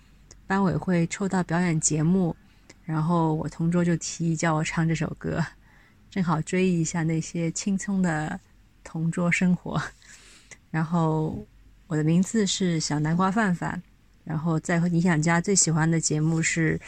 [0.47, 2.36] 班委会抽到表演节目，
[2.84, 5.44] 然后我同桌就提议叫我唱这首歌，
[6.09, 8.38] 正好追忆一下那些青葱的
[8.84, 9.82] 同桌生活。
[10.70, 11.44] 然后
[11.88, 13.82] 我的名字是小南瓜范范，
[14.22, 16.80] 然后在和理想家最喜欢的节目是。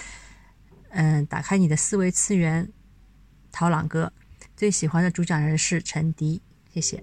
[0.90, 2.70] 嗯，打开你的思维次元，
[3.52, 4.12] 陶朗哥
[4.56, 6.40] 最喜欢的主讲人是陈迪，
[6.72, 7.02] 谢谢。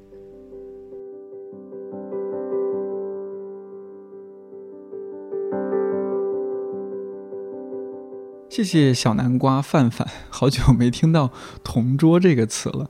[8.49, 11.31] 谢谢小南瓜范范，好久没听到
[11.61, 12.89] “同桌”这个词了。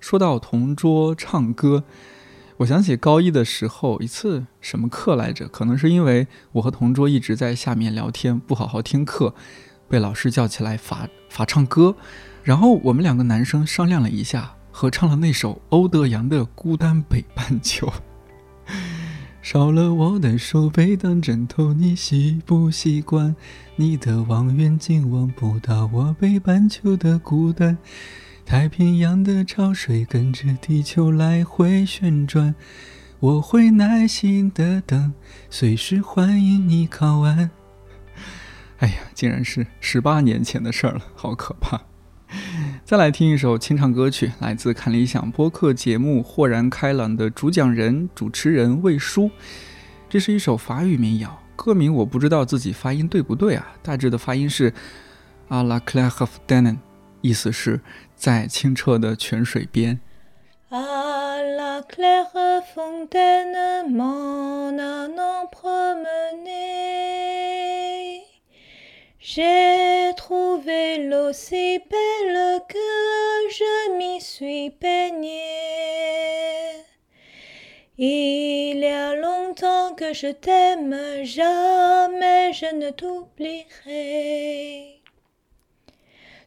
[0.00, 1.84] 说到同桌唱歌，
[2.58, 5.46] 我想起高一的时候一次什么课来着？
[5.48, 9.34] 可能是因为我和同桌一直在下面聊天，不好好听课。
[9.92, 11.94] 被老师叫起来罚罚唱歌，
[12.42, 17.86] 然后我们两个男生商量了一下，合唱了那首欧德阳的《孤单北半球》。
[19.42, 23.36] 少了我的手背当枕头，你习不习惯？
[23.76, 27.76] 你的望远镜望不到我北半球的孤单。
[28.46, 32.54] 太平洋的潮水跟着地球来回旋转，
[33.20, 35.12] 我会耐心的等，
[35.50, 37.50] 随时欢迎你靠岸。
[38.82, 41.80] 哎呀，竟然是十八年前的事儿了，好可怕！
[42.84, 49.30] 再来听一首清唱歌曲，来自看理想播客节目《豁然开朗》的主讲人、主持人魏舒。
[50.10, 54.72] 这是一首法语民谣，歌名我不知道自己发音对不对啊，大致的发音是
[55.48, 56.78] “à la claire of Dannen”，
[57.20, 57.80] 意思是
[58.16, 60.00] 在清澈的泉水边。
[69.24, 72.76] J'ai trouvé l'eau si belle que
[73.50, 75.30] je m'y suis baignée.
[77.98, 85.00] Il y a longtemps que je t'aime, jamais je ne t'oublierai.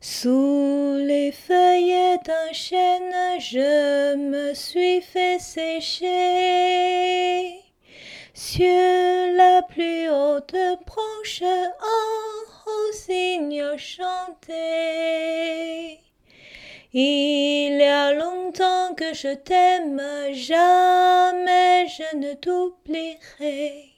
[0.02, 6.06] Sous les feuilles d'un chêne, je me suis fait sécher.
[8.38, 14.42] Cieux la plus yo te penche un rossignol chanter.
[16.92, 20.02] Il y a longtemps que je t'aime,
[20.34, 23.94] jamais je ne t'oublierai.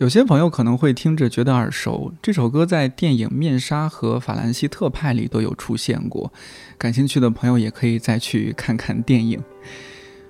[0.00, 6.32] 有些朋友可能会听着觉得耳熟，这首歌在电影《面纱》和《法兰西特派》里都有出现过。
[6.76, 9.40] 感兴趣的朋友也可以再去看看电影。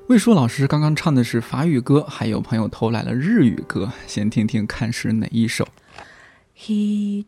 [0.07, 5.67] 魏舒老师刚刚唱的是法语歌，还有朋友投来了日语歌，先听听看是哪一首。
[6.53, 7.25] 一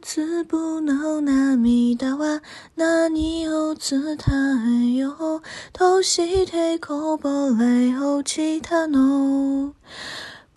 [0.00, 2.40] つぶの涙は
[2.76, 4.16] 何を伝
[4.94, 9.74] えようとしてこぼれ落ちたの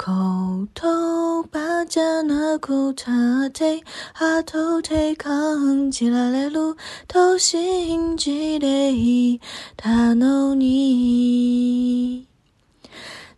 [0.05, 3.13] 言葉じゃなくた
[3.47, 3.85] って
[4.15, 6.75] 後で感じられる
[7.07, 9.41] と信じてい
[9.77, 12.27] たのに。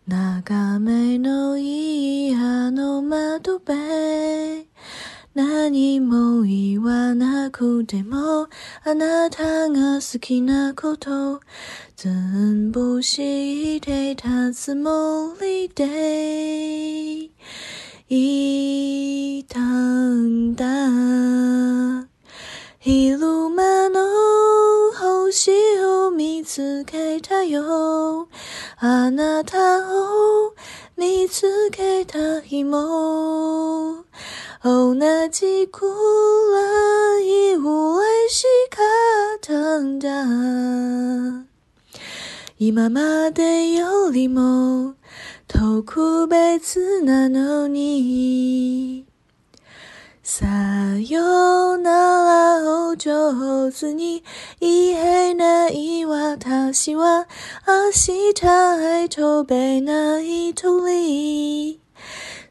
[0.07, 4.67] 眺めのいいあの窓辺。
[5.35, 8.47] 何も言わなくても
[8.85, 11.41] あなたが好きなこと。
[11.96, 17.28] 全部知ってたつもりで
[18.08, 20.64] いたんだ
[22.78, 23.18] 昼
[23.50, 24.00] 間の
[24.92, 28.28] 星を見つけたよ
[28.78, 30.54] あなたを
[30.96, 34.04] 見つけた日も
[34.62, 34.94] 同
[35.28, 38.80] じくらい嬉しか
[39.36, 41.50] ったんだ
[42.57, 44.95] 今までよりも
[45.45, 49.05] 特別なのに。
[50.23, 50.45] さ
[50.97, 54.23] よならを上手に
[54.61, 57.27] 言えない私は
[57.67, 61.81] 明日へ飛べない鳥。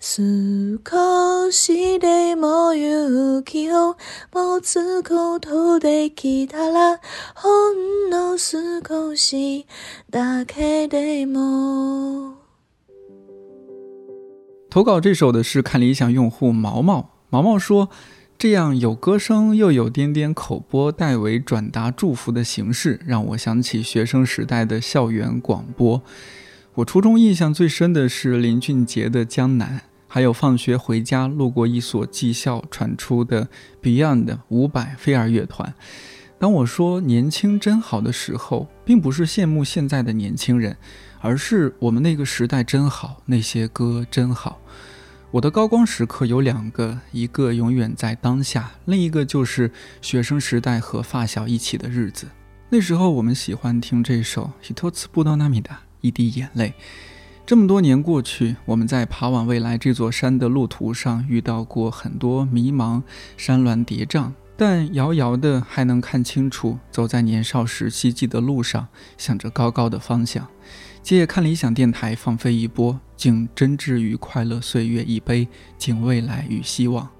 [0.07, 3.97] 少しでも勇気を
[4.35, 7.01] 持つことできたら
[7.35, 8.04] ほんの
[8.38, 9.66] 少し
[10.10, 12.36] だけでも
[14.70, 17.12] 投稿这首的是看理想用户毛毛。
[17.30, 26.02] 毛毛说：“这样有歌声又有颠颠口播代为转达祝福的形式，让我想起学生时代的校园广播。
[26.76, 29.78] 我初中印象最深的是林俊杰的《江南》。”
[30.12, 33.48] 还有放学回家路过一所技校传出的
[33.80, 35.76] Beyond 五百飞儿乐团。
[36.45, 40.77] 当我说年轻真好的时候，并不是羡慕现在的年轻人，
[41.23, 44.61] 而是我们那个时代真好，那些歌真好。
[45.31, 49.71] 我的高光时刻有两个，一个永远在当下，另一个就是
[50.03, 52.27] 学生时代和发小一起的日子。
[52.69, 55.63] 那时候我们喜欢听这首《Hitotsu Budonamida》，
[56.03, 56.75] 一滴眼泪。
[57.47, 63.03] 这么多年过去，我们在爬往未来这座山的路途上遇到过很多迷茫，
[63.39, 68.89] 山峦叠嶂，但遥遥的还能看清楚走在年少时希冀的路上，
[69.19, 70.47] 向着高高的方向。
[71.03, 77.11] 借看理想电台放飞一波，敬真挚与快乐岁月一杯，敬未来与希望。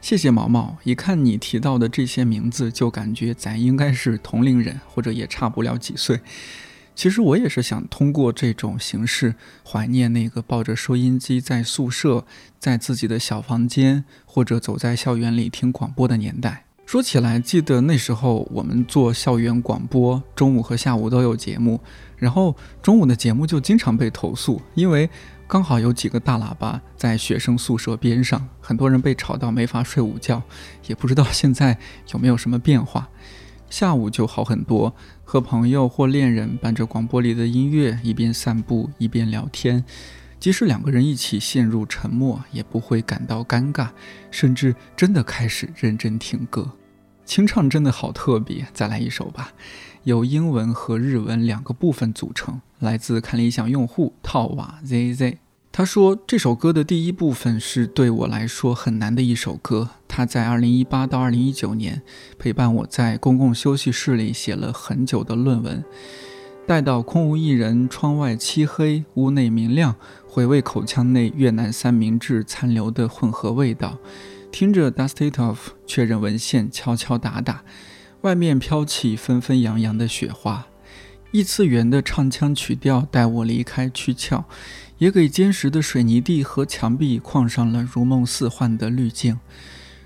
[0.00, 6.20] 谢谢毛毛，一看你提到的这些名字，就感觉咱应该是同龄人，或者也差不了几岁。
[6.94, 9.34] 其实我也是想通过这种形式
[9.66, 12.24] 怀念那个抱着收音机在宿舍、
[12.58, 16.64] 在自己的小房间，或者走在校园里听广播的年代。
[16.86, 21.80] 说起来，记得那时候我们做校园广播，中午和下午都有节目，
[22.16, 25.08] 然后中午的节目就经常被投诉，因为
[25.48, 30.42] 刚好有几个大喇叭在学生宿舍边上，很多人被吵到没法睡午觉。
[30.86, 31.78] 也不知道现在
[32.12, 33.08] 有没有什么变化。
[33.74, 34.94] 下午就好很多，
[35.24, 39.84] 和朋友或恋人伴着广播里的音乐，一边散步一边聊天。
[40.38, 43.88] 即使两个人一起陷入沉默，也不会感到尴尬，
[44.30, 46.70] 甚至真的开始认真听歌。
[47.24, 49.52] 清唱真的好特别，再来一首吧。
[50.04, 55.38] 由英文和日文两个部分组成，来自看理想用户套瓦 zz。
[55.76, 59.90] 他说：“这首歌的第一部分是对我来说很难的一首歌。
[60.06, 62.02] 他在2018到2019年
[62.38, 65.84] 陪伴我在公共休息室里写了很久的论文。
[66.64, 69.96] 待到空无一人，窗外漆黑，屋内明亮，
[70.28, 73.98] 回味口腔内越南三明治残留的混合味道，
[74.52, 75.56] 听着 Dust It Off，
[75.88, 77.64] 确认文献，敲敲打打，
[78.20, 80.68] 外面飘起纷纷扬扬的雪花，
[81.32, 84.44] 异次元的唱腔曲调带我离开躯壳。”
[85.04, 89.38] 也给坚实的水泥地和墙壁框上了如梦似幻的滤镜。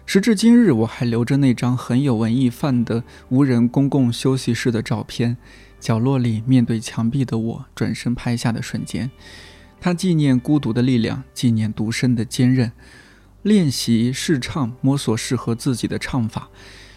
[0.04, 5.36] 时至今日，我还留着那张很有文艺范的无人公共休息室的照片。
[5.78, 9.08] 角落里面对墙壁的我，转身拍下的瞬间，
[9.80, 12.72] 它纪念孤独的力量，纪念独身的坚韧。
[13.42, 16.48] 练习试唱，摸索适合自己的唱法。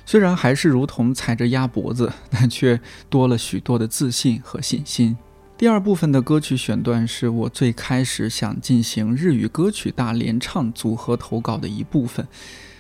[0.08, 2.82] 虽然还是如同踩着鸭脖子，但却
[3.12, 5.16] 多了许多的自信和信心。
[5.62, 12.28] 第二部分的歌曲选段是我最开始想进行日语歌曲大联唱组合投稿的一部分，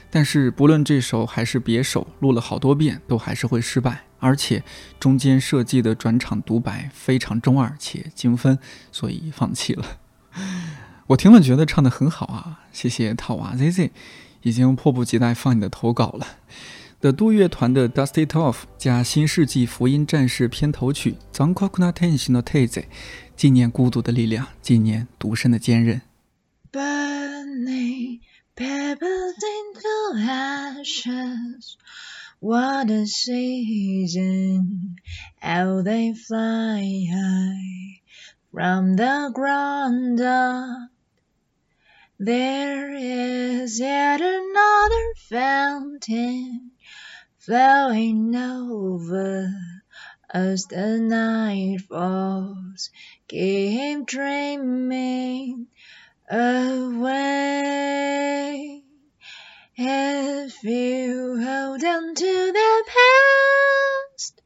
[0.09, 4.63] 但是不论这首还是别首，录了好多遍都还是会失败，而且
[4.99, 8.57] 中间设计的转场独白非常中二且精分，
[8.91, 9.85] 所以放弃了。
[11.05, 13.91] 我听了觉得唱得很好啊，谢谢套娃 ZZ，
[14.41, 16.25] 已经迫不及待放你的投稿了。
[17.01, 22.67] 的杜乐团的《Dust It Off》加《新世纪福音战士》片头曲《Zankokuna Tenshi no Teze》，
[23.35, 25.99] 纪念孤独的力量，纪念独身的坚韧。
[26.71, 28.19] Burning
[28.55, 31.73] pebbles into ashes.
[32.39, 34.97] What a season!
[35.41, 38.01] How they fly high
[38.51, 40.91] from the ground up.
[42.19, 46.70] There is yet another fountain
[47.45, 49.51] flowing over
[50.31, 52.91] as the night falls.
[53.27, 55.65] Keep dreaming
[56.29, 57.23] away.
[59.75, 62.83] If you hold on to the
[64.15, 64.41] past,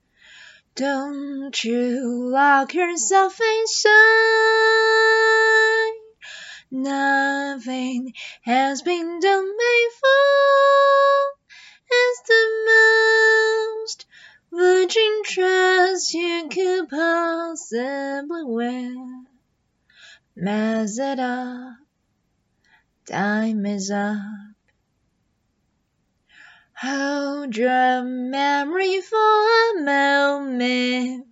[0.76, 3.91] don't you lock yourself inside.
[6.72, 11.35] Nothing has been done before.
[11.98, 14.06] It's the most
[14.52, 19.24] virgin dress you could possibly wear.
[20.36, 21.78] Mess it up.
[23.08, 24.18] Time is up.
[26.74, 31.28] Hold your memory for a moment.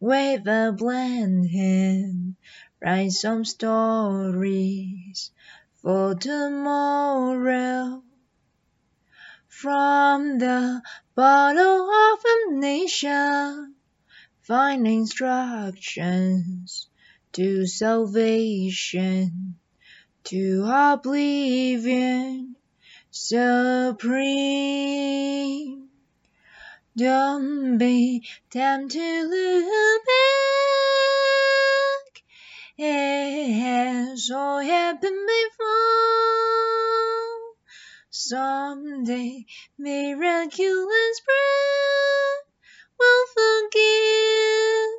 [0.00, 2.36] Wave a bland hand.
[2.82, 5.30] Write some stories
[5.80, 8.02] for tomorrow.
[9.62, 10.82] From the
[11.14, 13.76] bottle of a nation,
[14.40, 16.88] find instructions
[17.34, 19.54] to salvation,
[20.24, 22.56] to oblivion
[23.12, 24.00] supreme.
[26.96, 30.12] Don't be tempted to look back.
[32.78, 36.91] It has all happened before.
[38.31, 39.45] Someday,
[39.77, 42.45] miraculous breath
[42.97, 44.93] will forgive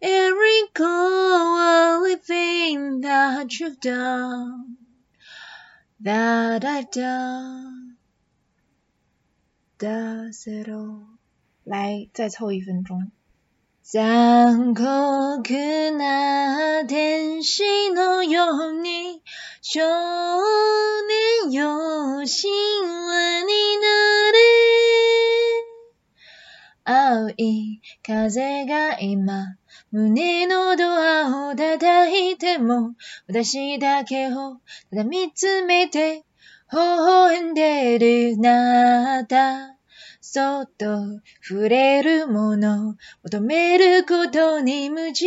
[0.00, 4.76] and recall everything that you've done,
[6.00, 7.96] that I've done.
[9.78, 11.18] Does it all?
[11.64, 13.12] 来，再凑一分钟。
[13.89, 14.83] 残酷
[15.91, 19.21] な天使のように
[19.61, 19.79] 少
[21.39, 21.69] 年よ
[22.17, 22.51] 神
[22.83, 24.39] 話になれ。
[26.83, 29.55] 青い風が今
[29.93, 32.93] 胸のドアを叩いても
[33.29, 34.57] 私だけを
[34.89, 36.25] ただ見つめて
[36.73, 39.76] 微笑んでるなあた。
[40.29, 45.25] そっと触れるもの求めることに夢中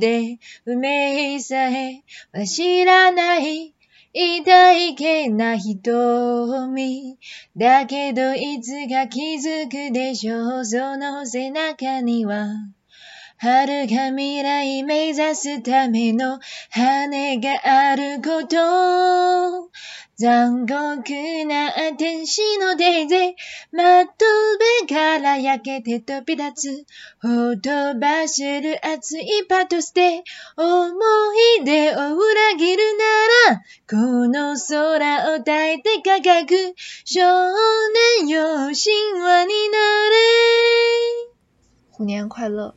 [0.00, 3.74] で運命さえは知らない
[4.12, 7.16] 痛いけな瞳。
[7.56, 10.64] だけどいつか気づくでしょう。
[10.64, 12.48] その背中には
[13.36, 16.40] 遥か未来目指すための
[16.70, 19.70] 羽があること。
[20.20, 23.36] 残酷な天使のデイゼ。
[23.70, 24.24] まと
[24.82, 26.86] べから焼けて飛び立つ。
[27.22, 30.24] ほとばしる熱いパトスで
[30.56, 30.92] 思
[31.60, 32.82] い出を裏切る
[33.48, 36.74] ならこの空を抱いて輝く。
[37.04, 37.20] 少
[38.18, 39.78] 年よ神話にな
[40.10, 40.16] れ。
[41.96, 42.74] 虎年快乐！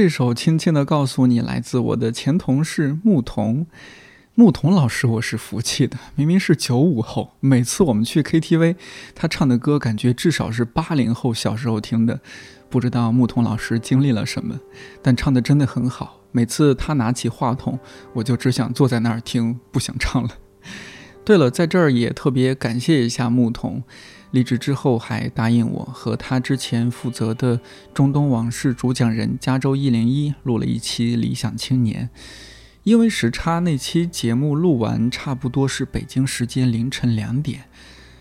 [0.00, 3.66] 这首《轻轻的告诉你》来自我的前同事牧童。
[4.36, 5.98] 牧童老师，我是服气的。
[6.14, 8.76] 明明是九五后，每次我们去 KTV，
[9.12, 12.20] 他唱的歌感觉至少是八零后小时候听的。
[12.70, 14.60] 不知道牧童老师经历了什么，
[15.02, 16.20] 但唱的真的很好。
[16.30, 17.76] 每次他拿起话筒，
[18.12, 20.30] 我就只想坐在那儿听，不想唱了。
[21.24, 23.82] 对了，在这儿也特别感谢一下牧童，
[24.30, 27.60] 离职之后还答应我和他之前负责的
[27.94, 32.10] 中东往事主讲人加州一零一录了一期《理想青年》。
[32.84, 37.64] 因为时差，那期节目录完差不多是北京时间凌晨两点，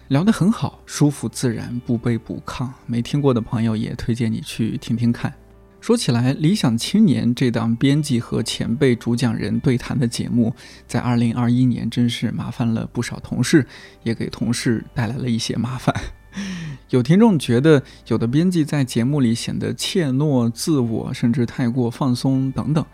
[0.09, 2.69] 聊得很好，舒服自然，不卑不亢。
[2.85, 5.33] 没听过的朋友也推荐你去听听看。
[5.79, 10.53] 说起来，《理想青年》这档编辑和前辈主讲人对谈的节目，
[10.85, 13.65] 在二零二一年真是麻烦了不少同事，
[14.03, 15.95] 也给同事带来了一些麻烦。
[16.89, 22.85] 有听众觉得，有的编辑在节目里显得怯懦、自我，甚至太过放松等等。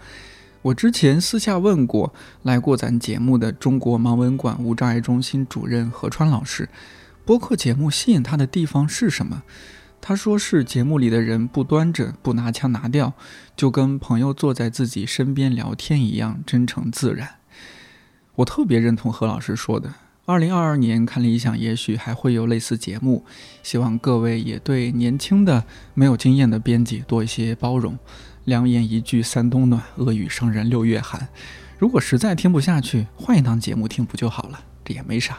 [0.62, 6.70] 我之前私下问过来过咱节目的中国盲文馆无障碍中心主任何川老师，
[7.26, 9.44] 播客节目吸引他的地方是什么？
[10.06, 13.14] 他说是节目里的人不端着，不拿腔拿调，
[13.56, 17.36] 就跟朋友坐在自己身边聊天一样真诚自然。
[18.36, 19.94] 我特别认同何老师说的，
[20.26, 23.24] 二零二二年看理想也许还会有类似节目，
[23.64, 25.64] 希望各位也对年轻的
[25.94, 27.98] 没有经验的编辑多一些包容。
[28.44, 31.30] 良言一句三冬暖，恶语伤人六月寒。
[31.80, 34.60] 如果实在听不下去，换一档节目听不就好了？
[34.84, 35.38] 这也没啥。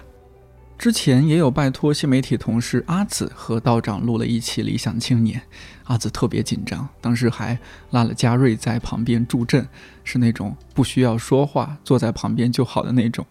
[0.77, 5.41] 之前也有拜托新媒体同事阿紫和道长录了一期《理想青年》，
[5.85, 7.59] 阿紫特别紧张，当时还
[7.91, 9.67] 拉了嘉瑞在旁边助阵，
[10.03, 13.25] 是那种不需要说话，坐在旁边就好的那种。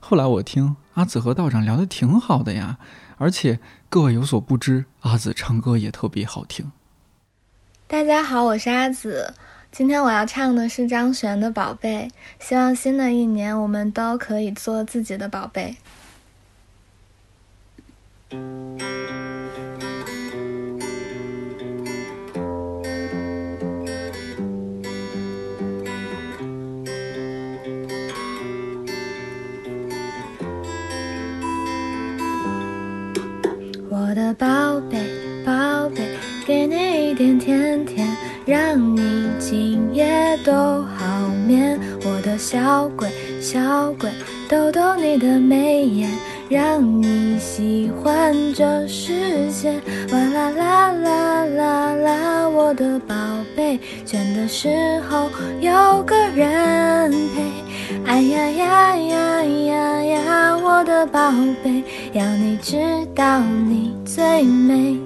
[0.00, 2.78] 后来我听阿紫和道长聊得挺好的呀，
[3.18, 3.58] 而且
[3.90, 6.72] 各位有所不知，阿紫唱歌也特别好听。
[7.86, 9.34] 大家好，我是阿紫。
[9.70, 12.08] 今天我要唱的是张悬的《宝贝》，
[12.46, 15.76] 希望新的一年我们都可以做自己的宝贝。
[18.30, 18.36] 我
[34.14, 34.98] 的宝贝，
[35.46, 36.02] 宝贝。
[36.46, 38.06] 给你一点甜甜，
[38.46, 40.52] 让你今夜都
[40.82, 41.78] 好眠。
[42.04, 43.08] 我的小鬼，
[43.40, 44.10] 小鬼，
[44.48, 46.10] 逗逗你的眉眼，
[46.48, 49.70] 让你喜欢这世界。
[50.12, 53.14] 哇啦啦啦啦啦，我的宝
[53.54, 55.28] 贝，倦的时候
[55.60, 57.42] 有个人陪。
[58.06, 61.30] 哎呀呀呀呀呀，我的宝
[61.62, 62.78] 贝，要你知
[63.14, 64.98] 道你最美。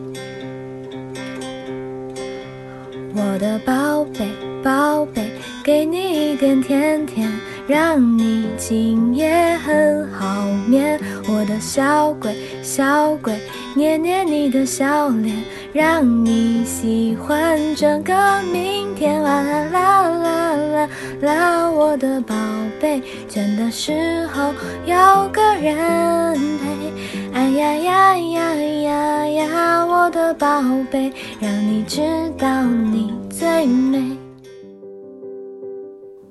[3.14, 4.28] 我的宝贝，
[4.62, 5.31] 宝贝，
[5.64, 7.28] 给你一点甜甜，
[7.66, 10.98] 让你今夜很好眠。
[11.28, 13.39] 我的小鬼，小鬼，
[13.74, 15.36] 捏捏你的笑脸，
[15.72, 18.14] 让你喜欢整个
[18.52, 19.22] 明天。
[19.22, 20.89] 啦啦啦啦啦
[21.20, 22.34] 啦，我的宝
[22.80, 24.52] 贝，倦的时候
[24.84, 26.93] 有个人陪。
[27.32, 32.01] 哎呀呀呀呀呀，我的宝贝，让你知
[32.39, 34.22] 道你最美。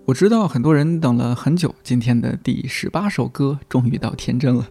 [0.05, 4.67] 我知道很多人等了很久，今天的第十八首歌终于到天真了，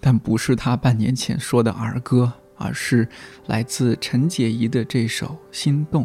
[0.00, 3.06] 但不是他半年前说的儿歌，而是
[3.46, 6.04] 来自陈洁仪的这首《心动》。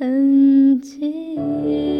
[0.00, 1.99] 痕迹。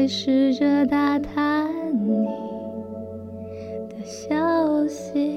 [0.00, 2.24] 还试着打探你
[3.90, 5.29] 的消息，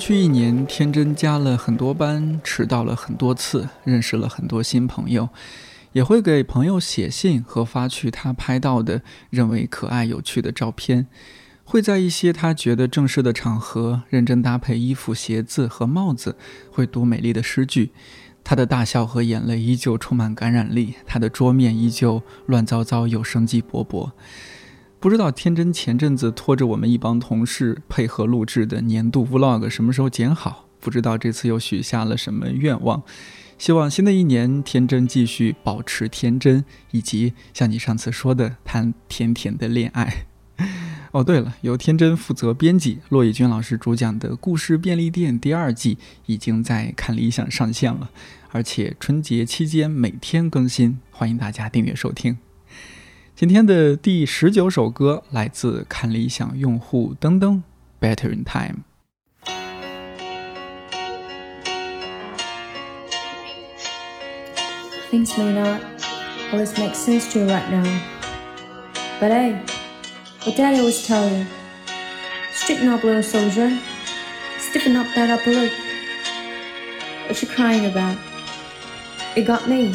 [0.00, 5.28] 去一年，天真加了很多班，迟到了很多次，认识了很多新朋友，
[5.92, 11.06] 也会给朋友写信和发去他拍到的认为可爱有趣的照片，
[11.64, 16.36] 会在一些他觉得正式的场合认真搭配衣服、鞋子和帽子，
[16.72, 17.92] 会读美丽的诗句。
[18.42, 24.12] 他的大笑和眼泪依旧充满感染力，他的桌面依旧乱糟糟又生机勃勃。
[25.00, 30.66] 不知道天真前阵子拖着我们一帮同事配合录制的年度 vlog 什么时候剪好？
[30.78, 33.02] 不知道这次又许下了什么愿望？
[33.56, 40.26] 希望新的一年天真继续保持天真，以及像你上次说的谈甜甜的恋爱。
[41.12, 45.96] 哦，对了，由天真负责编辑，骆以军老师主讲的《故事便利店》第二季
[46.26, 48.10] 已经在看理想上线了，
[48.50, 52.36] 而且春节期间每天更新，欢迎大家订阅收听。
[53.39, 57.63] 今天的第十九首歌来自看理想用户登登，
[57.99, 58.83] Better in Time。
[65.11, 65.81] Things may not
[66.51, 67.83] always make sense to you right now.
[69.19, 69.55] But hey,
[70.45, 71.45] what daddy always tell you,
[72.53, 73.71] straighten up little soldier,
[74.59, 75.71] stiffen up that upper lip.
[77.27, 78.17] What you crying about?
[79.35, 79.93] It got me.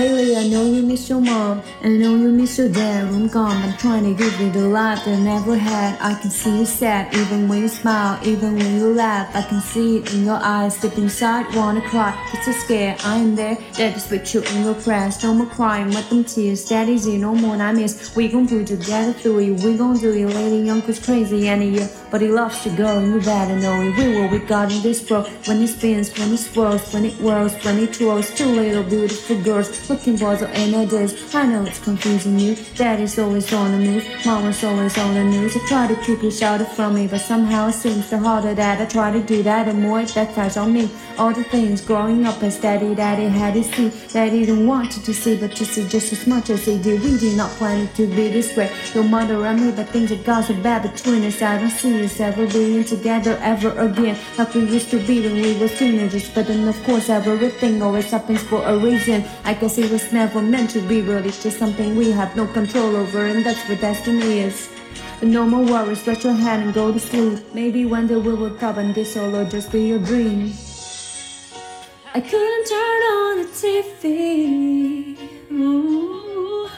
[0.00, 3.04] Haley, I know you miss your mom, and I know you miss your dad.
[3.08, 6.00] I'm gone, I'm trying to give you the life that I never had.
[6.00, 9.28] I can see you sad, even when you smile, even when you laugh.
[9.36, 12.16] I can see it in your eyes, deep inside, wanna cry.
[12.32, 15.22] You're so scared, I am there, daddy's with you in your prayers.
[15.22, 16.66] No more crying, let them tears.
[16.66, 18.16] Daddy's here, no more nightmares.
[18.16, 20.34] We gon' put together through you, we gon' do it.
[20.34, 23.94] Lady uncle's crazy, and yeah, but he loves to go, and you better know it.
[23.98, 25.28] We what we got in this world.
[25.44, 28.30] When it spins, when it swirls, when it whirls, when it twirls.
[28.34, 31.34] Two little beautiful girls looking for the others.
[31.34, 32.56] I know it's confusing you.
[32.76, 35.56] Daddy's always on the move, mama's always on the news.
[35.56, 38.80] I try to keep you sheltered from me, but somehow it seems the harder that
[38.80, 40.88] I try to do that, the more it backfires on me.
[41.18, 43.90] All the things growing up as daddy, daddy had to see.
[44.12, 47.02] Daddy didn't want you to see, but you see just as much as he did.
[47.02, 48.70] We did not plan it to be this way.
[48.94, 51.42] Your mother and me, but things have got so bad between us.
[51.42, 54.16] I don't see us ever being together ever again.
[54.38, 56.30] Like we used to be when we were teenagers.
[56.30, 59.24] But then, of course, everything always happens for a reason.
[59.44, 62.46] I guess it was never meant to be, but it's just something we have no
[62.46, 64.68] control over, and that's what destiny is.
[65.22, 67.38] No more worries, rest your hand and go to sleep.
[67.52, 70.52] Maybe one day we will come and this all will just be your dream.
[72.14, 75.18] I couldn't turn on the TV.
[75.52, 76.70] Ooh,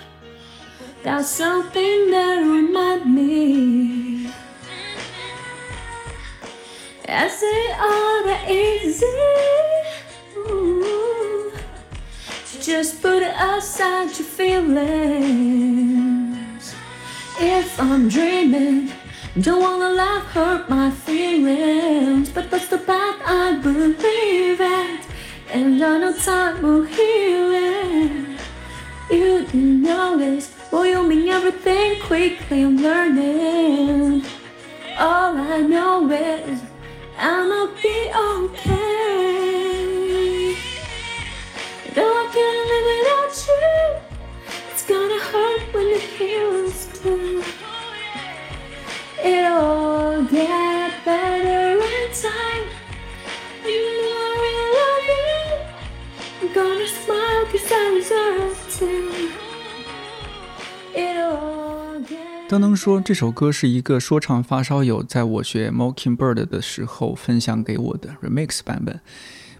[1.04, 4.26] that's something that remind me.
[7.06, 9.06] As it all that easy.
[10.36, 11.31] Ooh,
[12.62, 14.74] just put it aside your feelings.
[17.40, 18.92] If I'm dreaming,
[19.40, 22.30] don't wanna laugh, hurt my feelings.
[22.30, 25.00] But that's the path I believe in.
[25.50, 28.40] And I know time will heal it.
[29.10, 32.62] You didn't notice, well, you mean everything quickly.
[32.62, 34.24] I'm learning.
[34.98, 36.60] All I know is
[37.18, 40.11] I'ma be okay.
[41.95, 43.67] Though I can't live without you,
[44.71, 47.15] it's gonna hurt when the heroes do.
[49.23, 52.65] It'll get better in time.
[53.65, 55.35] You know I really love you.
[56.41, 58.87] I'm gonna smile 'cause I deserve to.
[60.95, 69.01] It'll get 都能说这首歌是一个说唱发烧友在我学 Mockingbird 的时候分享给我的 remix 版本，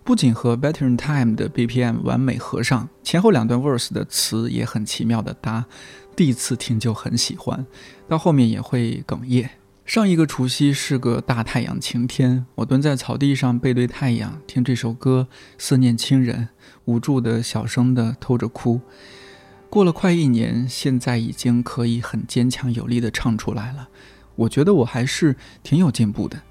[0.05, 5.65] 不仅和 Better in Time 的 BPM 完美合上，前后两段 verse 的词也很奇妙的搭，
[6.17, 7.65] 第一次听就很喜欢，
[8.09, 9.49] 到后面也会哽咽。
[9.85, 16.49] 上一个除夕是个大太阳晴天，我蹲在草地上背对太阳，听这首歌，思念亲人，
[16.87, 18.81] 无助的小声的偷着哭。
[19.71, 23.89] 过了快一年，现在已经可以很坚强有力的唱出来了。
[24.35, 26.43] 我觉得我还是挺有进步的。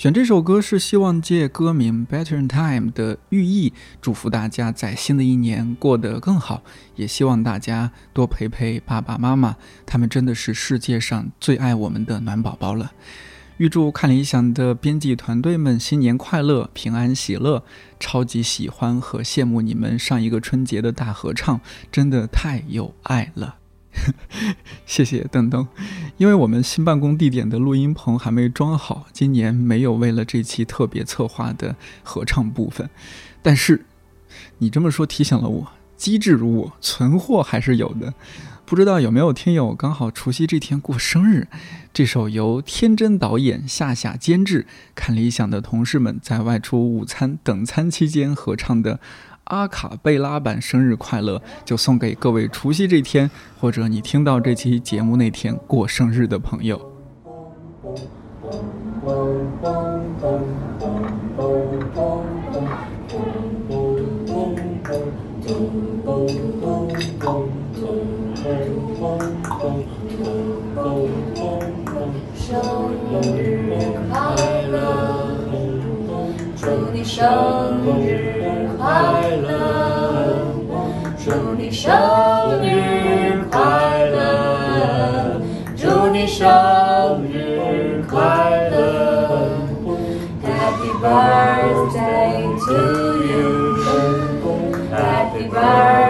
[0.00, 6.62] 选这首歌是希望借歌名《Better in Time》的寓意，祝福大家在新的一年过得更好，
[6.96, 12.92] 也希望大家多陪陪爸爸妈妈，他们真的是世界上最爱我们的暖宝宝了。
[13.58, 17.62] 预祝看理想的编辑团队们新年快乐、平安喜乐！
[17.98, 21.60] 超级喜欢和羡慕你们上一个春节的大合唱，
[21.92, 23.59] 真的太有爱了。
[24.86, 25.66] 谢谢邓邓，
[26.16, 32.88] 因为我们新办公地点的录音棚还没装好，今年没有为了这期特别策划的合唱部分。
[33.42, 33.84] 但是
[34.58, 38.14] 你这么说提醒了我，机智如我，存货还是有的。
[38.64, 41.48] 不知道有没有听友刚好除夕这天过生日？
[41.92, 44.64] 这首由天真导演、夏夏监制、
[44.94, 49.00] 看理想的同事们在外出午餐等餐期间合唱的
[49.50, 53.28] 阿卡贝拉版《生日快乐》，就送给各位除夕这天，
[53.60, 56.80] 或者你听到这期节目那天过生日的朋友。
[72.36, 72.58] 生
[73.36, 73.60] 日
[74.10, 74.16] 快
[74.70, 74.76] 乐，
[76.56, 77.20] 祝你生
[78.00, 78.09] 日
[81.82, 81.96] 祝你生
[82.62, 83.58] 日快
[84.10, 85.40] 乐，
[85.78, 86.44] 祝你生
[87.24, 88.18] 日快
[88.68, 89.48] 乐
[90.44, 92.70] ，Happy birthday to
[93.24, 93.40] you,
[94.92, 96.09] Happy birthday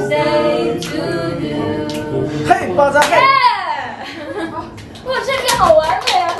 [2.81, 3.15] 嘿，爆炸嘿！
[5.05, 6.33] 哇，这个好完美啊！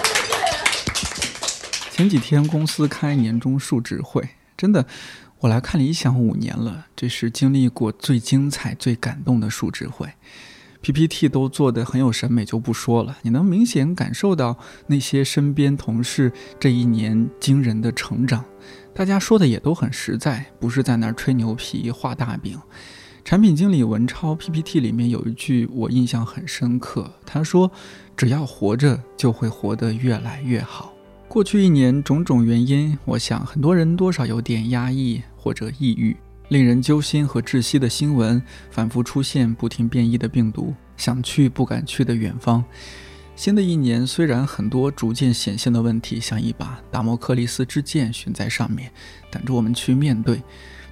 [1.92, 4.28] 前几天公司开年终述职会，
[4.58, 4.88] 真的，
[5.42, 10.14] 我来看理想五年了，这是经历过最精彩、最感动的述职会。
[10.82, 13.18] PPT 都做得很有审美，就不说了。
[13.22, 14.58] 你能明显感受到
[14.88, 18.44] 那些身边同事这一年惊人的成长，
[18.96, 22.60] 大家说的也都很实在，不是在那儿吹牛皮、画大饼。
[23.24, 27.72] 产品经理文超 PPT 里面有一句我印象很深刻，他说
[28.18, 30.94] ：“只要活着，就会活得越来越好。”
[31.30, 36.18] 过去一年种种原因，我想很多人多少有点压抑或者抑郁，
[36.50, 42.64] 令人揪心和窒息的新闻，反复出现不停变异的病毒，想去不敢去的远方。
[43.34, 48.92] 新的一年虽然很多逐渐显现的问题像一把达摩克利斯之剑悬在上面，
[49.32, 50.42] 等着我们去面对，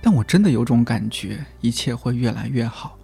[0.02, 2.98] 但我真的有种感觉，一切会越来越好。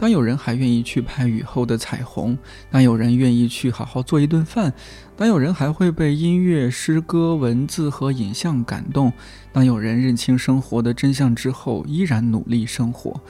[0.00, 2.38] 当有人还愿意去拍雨后的彩虹，
[2.70, 4.72] 当有人愿意去好好做一顿饭，
[5.16, 9.12] 当有人还会被音乐、诗歌、文字和影像感动，
[9.52, 13.20] 当有人认清生活的真相之后依然努力生活，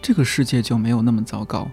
[0.00, 1.70] 这个世界就没有那么糟糕。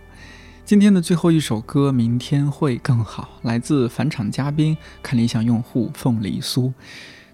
[0.66, 6.74] 今天的最后一首歌《明天会更好》，来自返场嘉宾看理想用户凤梨酥。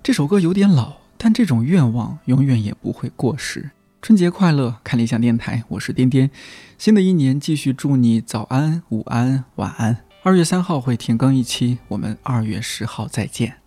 [0.04, 3.72] 这首歌有点老，但这种愿望永远也不会过时。
[4.02, 6.30] 春节快乐，看理想电台，我是颠颠。
[6.78, 9.98] 新的一年继续祝你早安、午安、晚安。
[10.24, 13.67] 二月三号会停更一期，我们二月十号再见。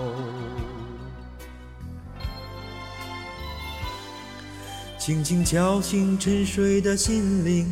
[5.01, 7.65] 轻轻敲醒沉睡的心灵，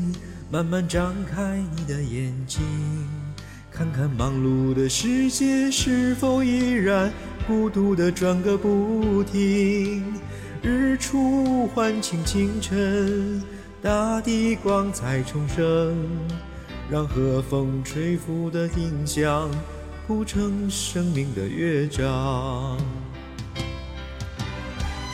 [0.49, 2.59] 慢慢张开你的眼睛，
[3.71, 7.13] 看看忙碌的世界是否依然
[7.45, 10.03] 孤独地转个不停。
[10.63, 13.43] 日出唤醒清晨，
[13.79, 15.95] 大地光彩重生，
[16.89, 19.51] 让和风吹拂的音响
[20.07, 22.75] 谱成生命的乐章。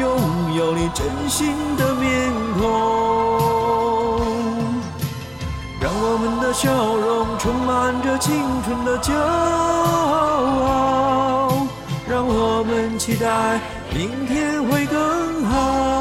[0.00, 2.64] 拥有你真心的面孔，
[5.80, 9.14] 让我们的笑容充满着青春的骄
[10.64, 11.66] 傲，
[12.08, 13.60] 让我们期待
[13.94, 15.95] 明天会更好。